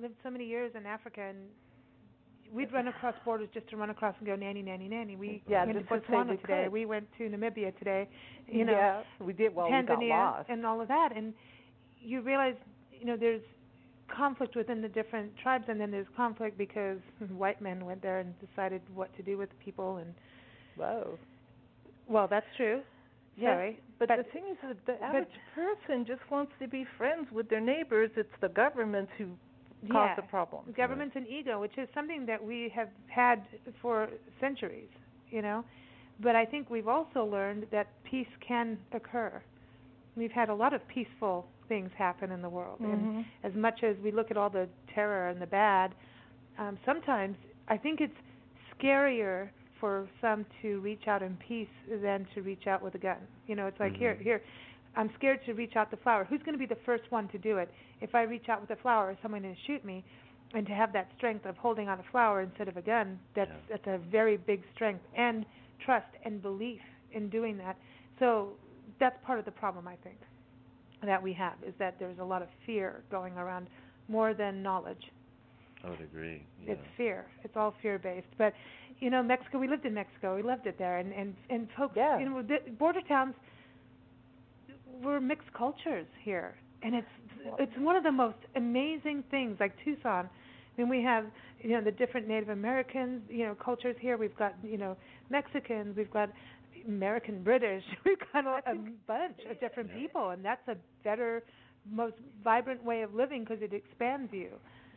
[0.00, 1.38] lived so many years in Africa, and
[2.52, 5.16] we'd run across borders just to run across and go nanny, nanny, nanny.
[5.16, 6.62] We Yeah, went to Botswana we today.
[6.64, 6.72] could.
[6.72, 8.08] We went to Namibia today.
[8.46, 9.54] You know, yeah, we did.
[9.54, 10.48] Well, we got Tanzania lost.
[10.50, 11.34] and all of that, and
[12.00, 12.54] you realize,
[12.92, 13.42] you know, there's
[14.14, 16.98] conflict within the different tribes, and then there's conflict because
[17.36, 20.14] white men went there and decided what to do with people, and
[20.76, 21.18] Whoa.
[22.08, 22.80] well, that's true.
[23.40, 27.28] Sorry, But, but the thing is that the average person just wants to be friends
[27.30, 28.10] with their neighbors.
[28.16, 29.26] It's the governments who
[29.82, 30.64] cause yeah, the problem.
[30.76, 33.42] government's an ego, which is something that we have had
[33.80, 34.08] for
[34.40, 34.88] centuries,
[35.30, 35.64] you know.
[36.20, 39.42] But I think we've also learned that peace can occur.
[40.16, 43.24] We've had a lot of peaceful things happen in the world, and Mhm.
[43.44, 45.94] as much as we look at all the terror and the bad,
[46.58, 47.36] um, sometimes
[47.68, 48.16] I think it's
[48.78, 53.18] scarier for some to reach out in peace than to reach out with a gun.
[53.46, 54.20] You know, it's like here, Mhm.
[54.20, 54.42] here,
[54.96, 56.24] I'm scared to reach out the flower.
[56.24, 57.70] Who's going to be the first one to do it?
[58.00, 60.04] If I reach out with a flower, is someone going to shoot me?
[60.54, 63.50] And to have that strength of holding on a flower instead of a gun, that's
[63.50, 63.76] Yeah.
[63.76, 65.44] that's a very big strength and
[65.84, 66.80] trust and belief
[67.12, 67.76] in doing that.
[68.18, 68.52] So
[68.98, 70.16] that's part of the problem I think
[71.04, 73.68] that we have is that there's a lot of fear going around
[74.08, 75.12] more than knowledge.
[75.84, 76.42] I would agree.
[76.64, 76.72] Yeah.
[76.72, 77.26] It's fear.
[77.44, 78.26] It's all fear based.
[78.36, 78.52] But
[79.00, 79.58] you know, Mexico.
[79.58, 80.34] We lived in Mexico.
[80.34, 81.94] We loved it there, and and and folks.
[81.96, 82.18] Yeah.
[82.18, 83.34] You know, the border towns.
[85.02, 87.06] We're mixed cultures here, and it's
[87.58, 89.56] it's one of the most amazing things.
[89.60, 91.26] Like Tucson, I mean, we have
[91.60, 94.16] you know the different Native Americans, you know, cultures here.
[94.16, 94.96] We've got you know
[95.30, 95.96] Mexicans.
[95.96, 96.30] We've got
[96.86, 97.84] American British.
[98.04, 98.74] We've got a, a
[99.06, 101.42] bunch of different people, and that's a better,
[101.90, 104.48] most vibrant way of living because it expands you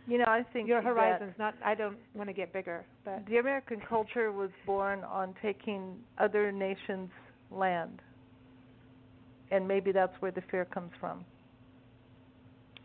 [0.08, 3.38] You know, I think your horizons not i don't want to get bigger but the
[3.38, 7.12] American culture was born on taking other nations'
[7.52, 8.02] land,
[9.52, 11.26] and maybe that's where the fear comes from.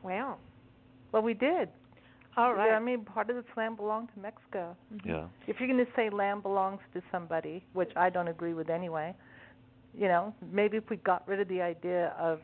[0.03, 0.37] wow
[1.13, 1.69] Well, we did.
[2.37, 4.77] all right Yeah, I mean, part of this land belonged to Mexico.
[4.93, 5.07] Mhm.
[5.07, 5.27] Yeah.
[5.47, 9.15] If you're going to say land belongs to somebody, which I don't agree with anyway,
[9.95, 12.41] you know, maybe if we got rid of the idea of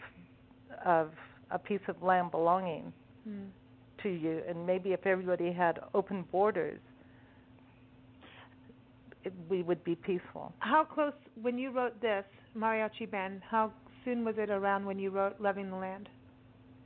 [0.87, 1.13] of
[1.51, 2.93] a piece of land belonging
[3.29, 3.51] Mm.
[4.03, 6.81] to you, and maybe if everybody had open borders,
[9.25, 10.53] it, we would be peaceful.
[10.59, 12.25] how close when you wrote this
[12.57, 13.73] mariachi band how
[14.05, 16.09] soon was it around when you wrote loving the land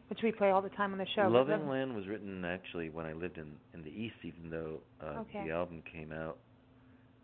[0.09, 2.91] which we play all the time on the show Loving Loving- Land was written actually
[2.91, 5.45] when I lived in in the east, even though uh, Okay.
[5.47, 6.39] the album came out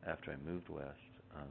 [0.06, 0.98] after I moved west.
[1.36, 1.48] Um,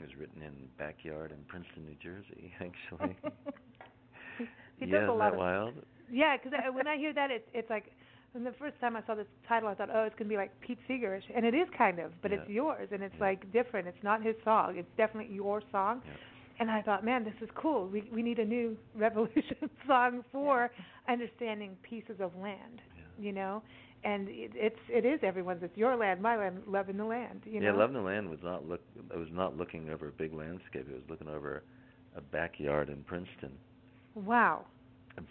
[0.00, 3.16] it was written in backyard in Princeton, New Jersey, actually.
[4.80, 5.74] yeah, isn't that wild?
[6.10, 7.90] yeah because when i hear that it's it's like
[8.32, 10.36] when the first time i saw this title i thought oh it's going to be
[10.36, 13.24] like pete seegerish and it is kind of but it's yours and it's Yeah.
[13.24, 16.12] like different it's not his song it's definitely your song Yeah.
[16.58, 17.86] And I thought, man, this is cool.
[17.88, 20.70] We we need a new revolution song for
[21.08, 23.02] understanding pieces of land, Yeah.
[23.26, 23.62] you know.
[24.04, 25.62] And it, it's it is everyone's.
[25.62, 27.40] It's your land, my land, loving the land.
[27.44, 27.66] You know.
[27.66, 27.78] yeah, know.
[27.78, 28.80] Loving the Land was not look.
[29.12, 30.86] I was not looking over a big landscape.
[30.88, 31.64] It was looking over
[32.16, 33.52] a backyard in Princeton.
[34.14, 34.66] Wow.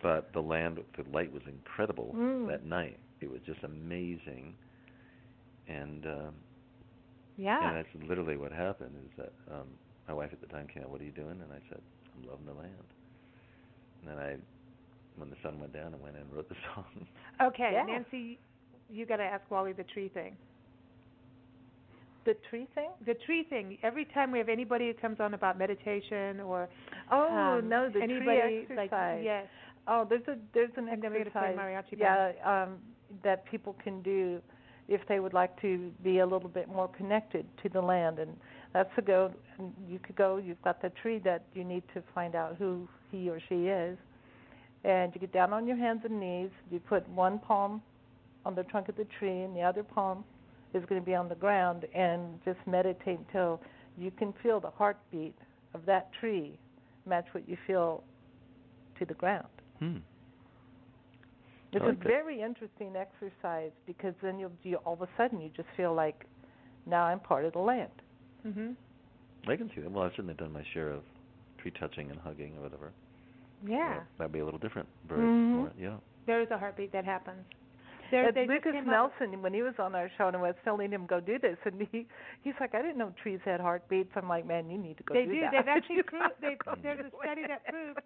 [0.02, 2.48] But the land, the light was incredible Mm.
[2.50, 2.98] that night.
[3.22, 4.56] It was just amazing.
[5.68, 6.34] And um,
[7.38, 7.68] Yeah.
[7.68, 8.96] And that's literally what happened.
[9.06, 9.68] Is that um,
[10.08, 11.82] my wife at the time came out, "What are you doing?" And I said,
[12.16, 12.74] "I'm loving the land."
[14.02, 14.36] And then I,
[15.18, 16.86] when the sun went down, I went in and wrote the song.
[17.42, 17.86] okay, Yeah.
[17.86, 18.38] Nancy,
[18.90, 20.38] you got to ask Wally the tree thing.
[22.26, 22.90] the tree thing.
[23.06, 23.78] The tree thing.
[23.84, 26.68] Every time we have anybody who comes on about meditation or
[27.12, 29.22] Oh um, no, the anybody tree like exercise.
[29.24, 29.48] yes,
[29.88, 31.86] Oh, there's a there's an And then we're gonna play exercise.
[31.94, 32.78] mariachi yeah, um,
[33.24, 34.42] that people can do
[34.88, 38.36] if they would like to be a little bit more connected to the land, and
[38.76, 39.32] that's to go.
[39.88, 40.36] You could go.
[40.36, 43.98] You've got the tree that you need to find out who he or she is,
[44.84, 46.50] and you get down on your hands and knees.
[46.70, 47.82] You put one palm
[48.46, 50.26] on the trunk of the tree, and the other palm
[50.74, 53.62] is going to be on the ground, and just meditate until
[53.98, 55.36] you can feel the heartbeat
[55.74, 56.60] of that tree
[57.06, 58.04] match what you feel
[59.00, 59.48] to the ground.
[59.80, 59.98] Hmm.
[61.72, 62.04] It's like a that.
[62.04, 66.26] very interesting exercise because then you'll you all of a sudden you just feel like
[66.86, 67.92] now I'm part of the land.
[68.46, 68.76] Mhm.
[69.48, 69.92] I can see that.
[69.92, 71.04] Well, I've certainly done my share of
[71.58, 72.92] tree touching and hugging or whatever.
[73.66, 74.00] Yeah.
[74.00, 75.62] So that'd be a little different version Mhm.
[75.64, 75.76] for it.
[75.80, 75.98] Yeah.
[76.26, 77.46] There is a heartbeat that happens.
[78.12, 80.42] There, they just Lucas came out- Nelson, when he was on our show, and I
[80.42, 82.06] was telling him go do this, and he
[82.44, 84.16] he's like, I didn't know trees had heartbeats.
[84.16, 85.40] I'm like, man, you need to go They do do.
[85.42, 85.52] that.
[85.52, 86.40] They've actually proved.
[86.40, 87.48] They, to there's do a study it.
[87.48, 88.00] that proved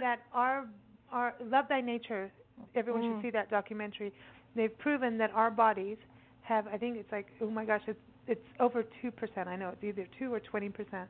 [0.00, 0.66] that our
[1.10, 2.30] our love thy nature.
[2.74, 3.14] Everyone Mm.
[3.16, 4.12] should see that documentary.
[4.54, 5.96] They've proven that our bodies
[6.42, 6.66] have.
[6.68, 7.98] I think it's like oh my gosh, it's
[8.28, 9.48] it's over two percent.
[9.48, 11.08] I know it's either two or twenty percent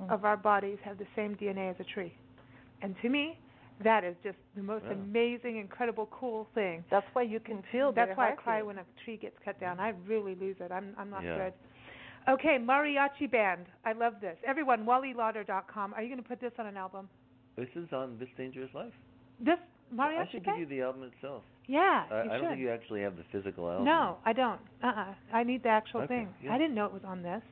[0.00, 0.10] mm.
[0.10, 2.14] of our bodies have the same DNA as a tree.
[2.82, 3.38] And to me,
[3.82, 4.92] that is just the most Yeah.
[4.92, 6.84] amazing, incredible, cool thing.
[6.90, 8.08] That's why you can feel that.
[8.08, 9.80] That's why I cry when a tree gets cut down.
[9.80, 10.70] I really lose it.
[10.72, 11.36] I'm I'm not Yeah.
[11.36, 11.52] good.
[12.26, 13.66] Okay, mariachi band.
[13.84, 14.38] I love this.
[14.46, 15.92] Everyone, WallyLawder.com.
[15.92, 17.08] Are you going to put this on an album?
[17.56, 18.94] This is on This Dangerous Life.
[19.40, 19.58] This
[19.94, 21.42] mariachi I should give you the album itself.
[21.66, 22.48] yeah, I, you I don't should.
[22.50, 23.84] think you actually have the physical album.
[23.84, 24.60] No, I don't.
[24.82, 25.14] Uh-uh.
[25.32, 26.28] I need the actual Okay, thing.
[26.42, 26.52] yeah.
[26.54, 27.42] I didn't know it was on this.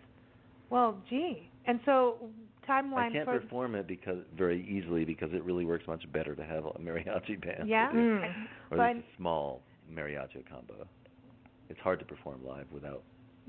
[0.70, 1.48] Well, gee.
[1.66, 2.16] And so
[2.68, 6.34] timeline I can't for perform it because very easily because it really works much better
[6.34, 7.68] to have a mariachi band.
[7.68, 7.90] Yeah?
[7.92, 8.24] Mm.
[8.70, 9.60] Or But- a small
[9.92, 10.86] mariachi combo.
[11.68, 13.02] It's hard to perform live without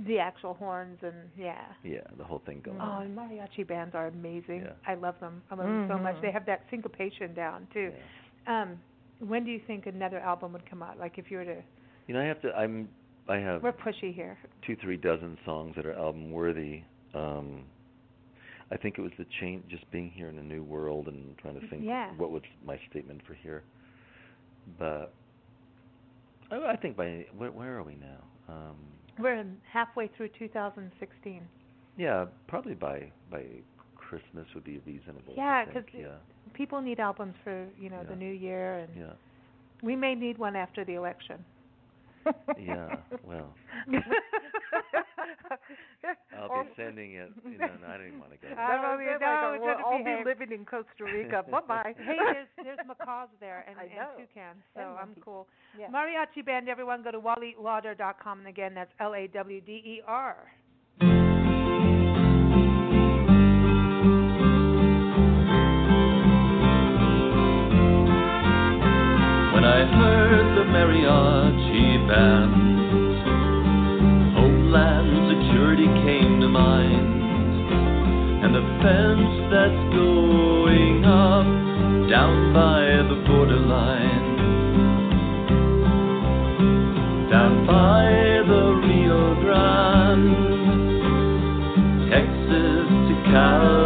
[0.08, 1.66] the actual horns and yeah.
[1.84, 2.80] yeah the whole thing going.
[2.82, 4.62] Oh, and mariachi bands are amazing.
[4.66, 4.72] Yeah.
[4.88, 5.42] I love them.
[5.52, 6.16] I love them so much.
[6.16, 6.22] Mhm.
[6.22, 7.92] They have that syncopation down too.
[7.94, 8.00] Yeah.
[8.48, 8.80] Um,
[9.20, 10.98] when do you think another album would come out?
[11.00, 11.62] Like if you were to,
[12.08, 12.54] You know, I have to.
[12.56, 12.90] I'm.
[13.30, 14.38] I have we're pushy here.
[14.68, 16.82] two, three dozen songs that are album worthy.
[17.14, 17.64] Um,
[18.70, 21.58] I think it was the change, just being here in a new world and trying
[21.60, 22.12] to think Yeah.
[22.18, 23.64] what was my statement for here.
[24.78, 25.14] But
[26.52, 28.54] I, I think by where, where are we now?
[28.54, 28.76] Um,
[29.20, 31.42] We're halfway through 2016.
[31.98, 33.46] yeah, probably by by
[34.20, 35.34] Christmas would be reasonable.
[35.36, 36.06] Yeah, to 'cause think.
[36.06, 36.18] yeah,
[36.54, 39.14] People need albums for you know the new year, and yeah,
[39.82, 41.44] we may need one after the election.
[42.58, 42.98] yeah.
[43.26, 43.54] Well,
[46.38, 47.32] I'll be sending it.
[47.46, 48.48] You know, no, I don't even want to go.
[48.52, 50.26] I That's don't even I'm know, saying, like, it's we'll all behave.
[50.26, 51.44] be living in Costa Rica.
[51.52, 51.94] bye bye.
[51.98, 54.12] hey, there's there's macaws there and, I and know.
[54.18, 55.24] toucans, so And I'm monkeys.
[55.24, 55.48] cool.
[55.78, 55.88] Yeah.
[55.90, 60.38] Mariachi band, everyone go to wallylawder.com, and again that's L A W D E R.
[70.64, 72.54] the mariachi band,
[74.34, 77.24] Homeland Security came to mind,
[78.44, 81.46] and the fence that's going up
[82.10, 84.38] down by the borderline,
[87.30, 88.06] down by
[88.48, 90.32] the Rio Grande,
[92.10, 93.83] Texas to California.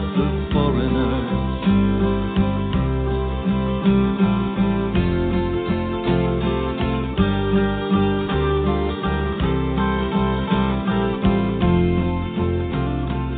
[0.00, 1.28] Out the foreigners.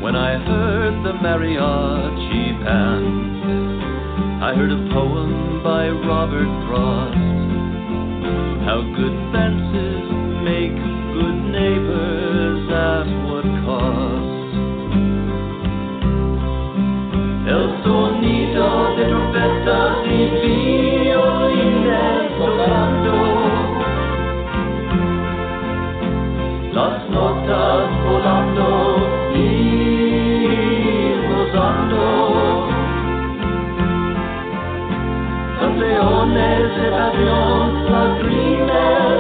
[0.03, 3.33] When I heard the mariachi band,
[4.43, 7.17] I heard a poem by Robert Frost.
[8.65, 9.22] How good
[35.61, 39.12] Canciones de pasión, lágrimas y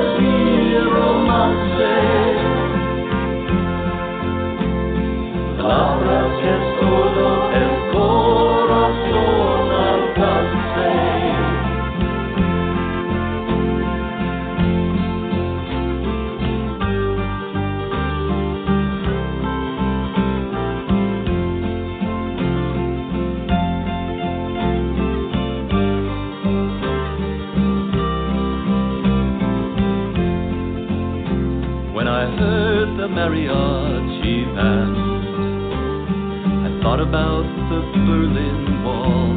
[37.03, 39.35] about the Berlin Wall.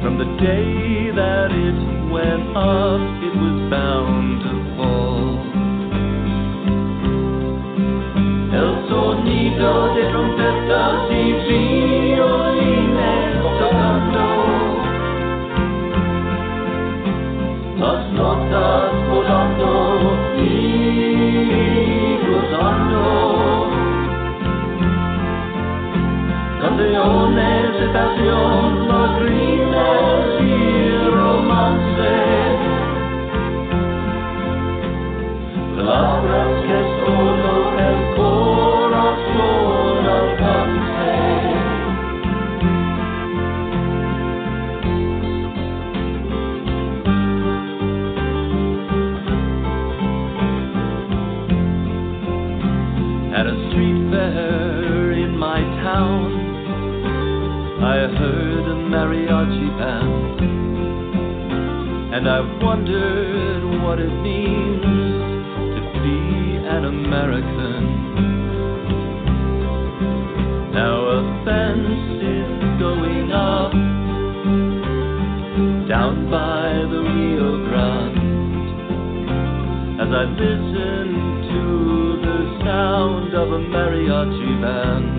[0.00, 1.78] From the day that it
[2.14, 5.26] went up, it was bound to fall.
[8.54, 14.26] El sonido de trompetas y violines tocando.
[17.82, 19.70] Las notas volando
[20.38, 20.94] y
[26.76, 32.12] estación es estación, los gritos y romance.
[35.76, 38.53] Palabras que solo el corazón.
[58.94, 60.40] Mariachi band.
[62.14, 64.84] And I wondered what it means
[65.74, 66.20] to be
[66.74, 67.82] an American.
[70.72, 73.72] Now a fence is going up
[75.88, 78.22] down by the Rio Grande
[80.02, 81.06] as I listen
[81.50, 81.62] to
[82.26, 85.13] the sound of a mariachi band.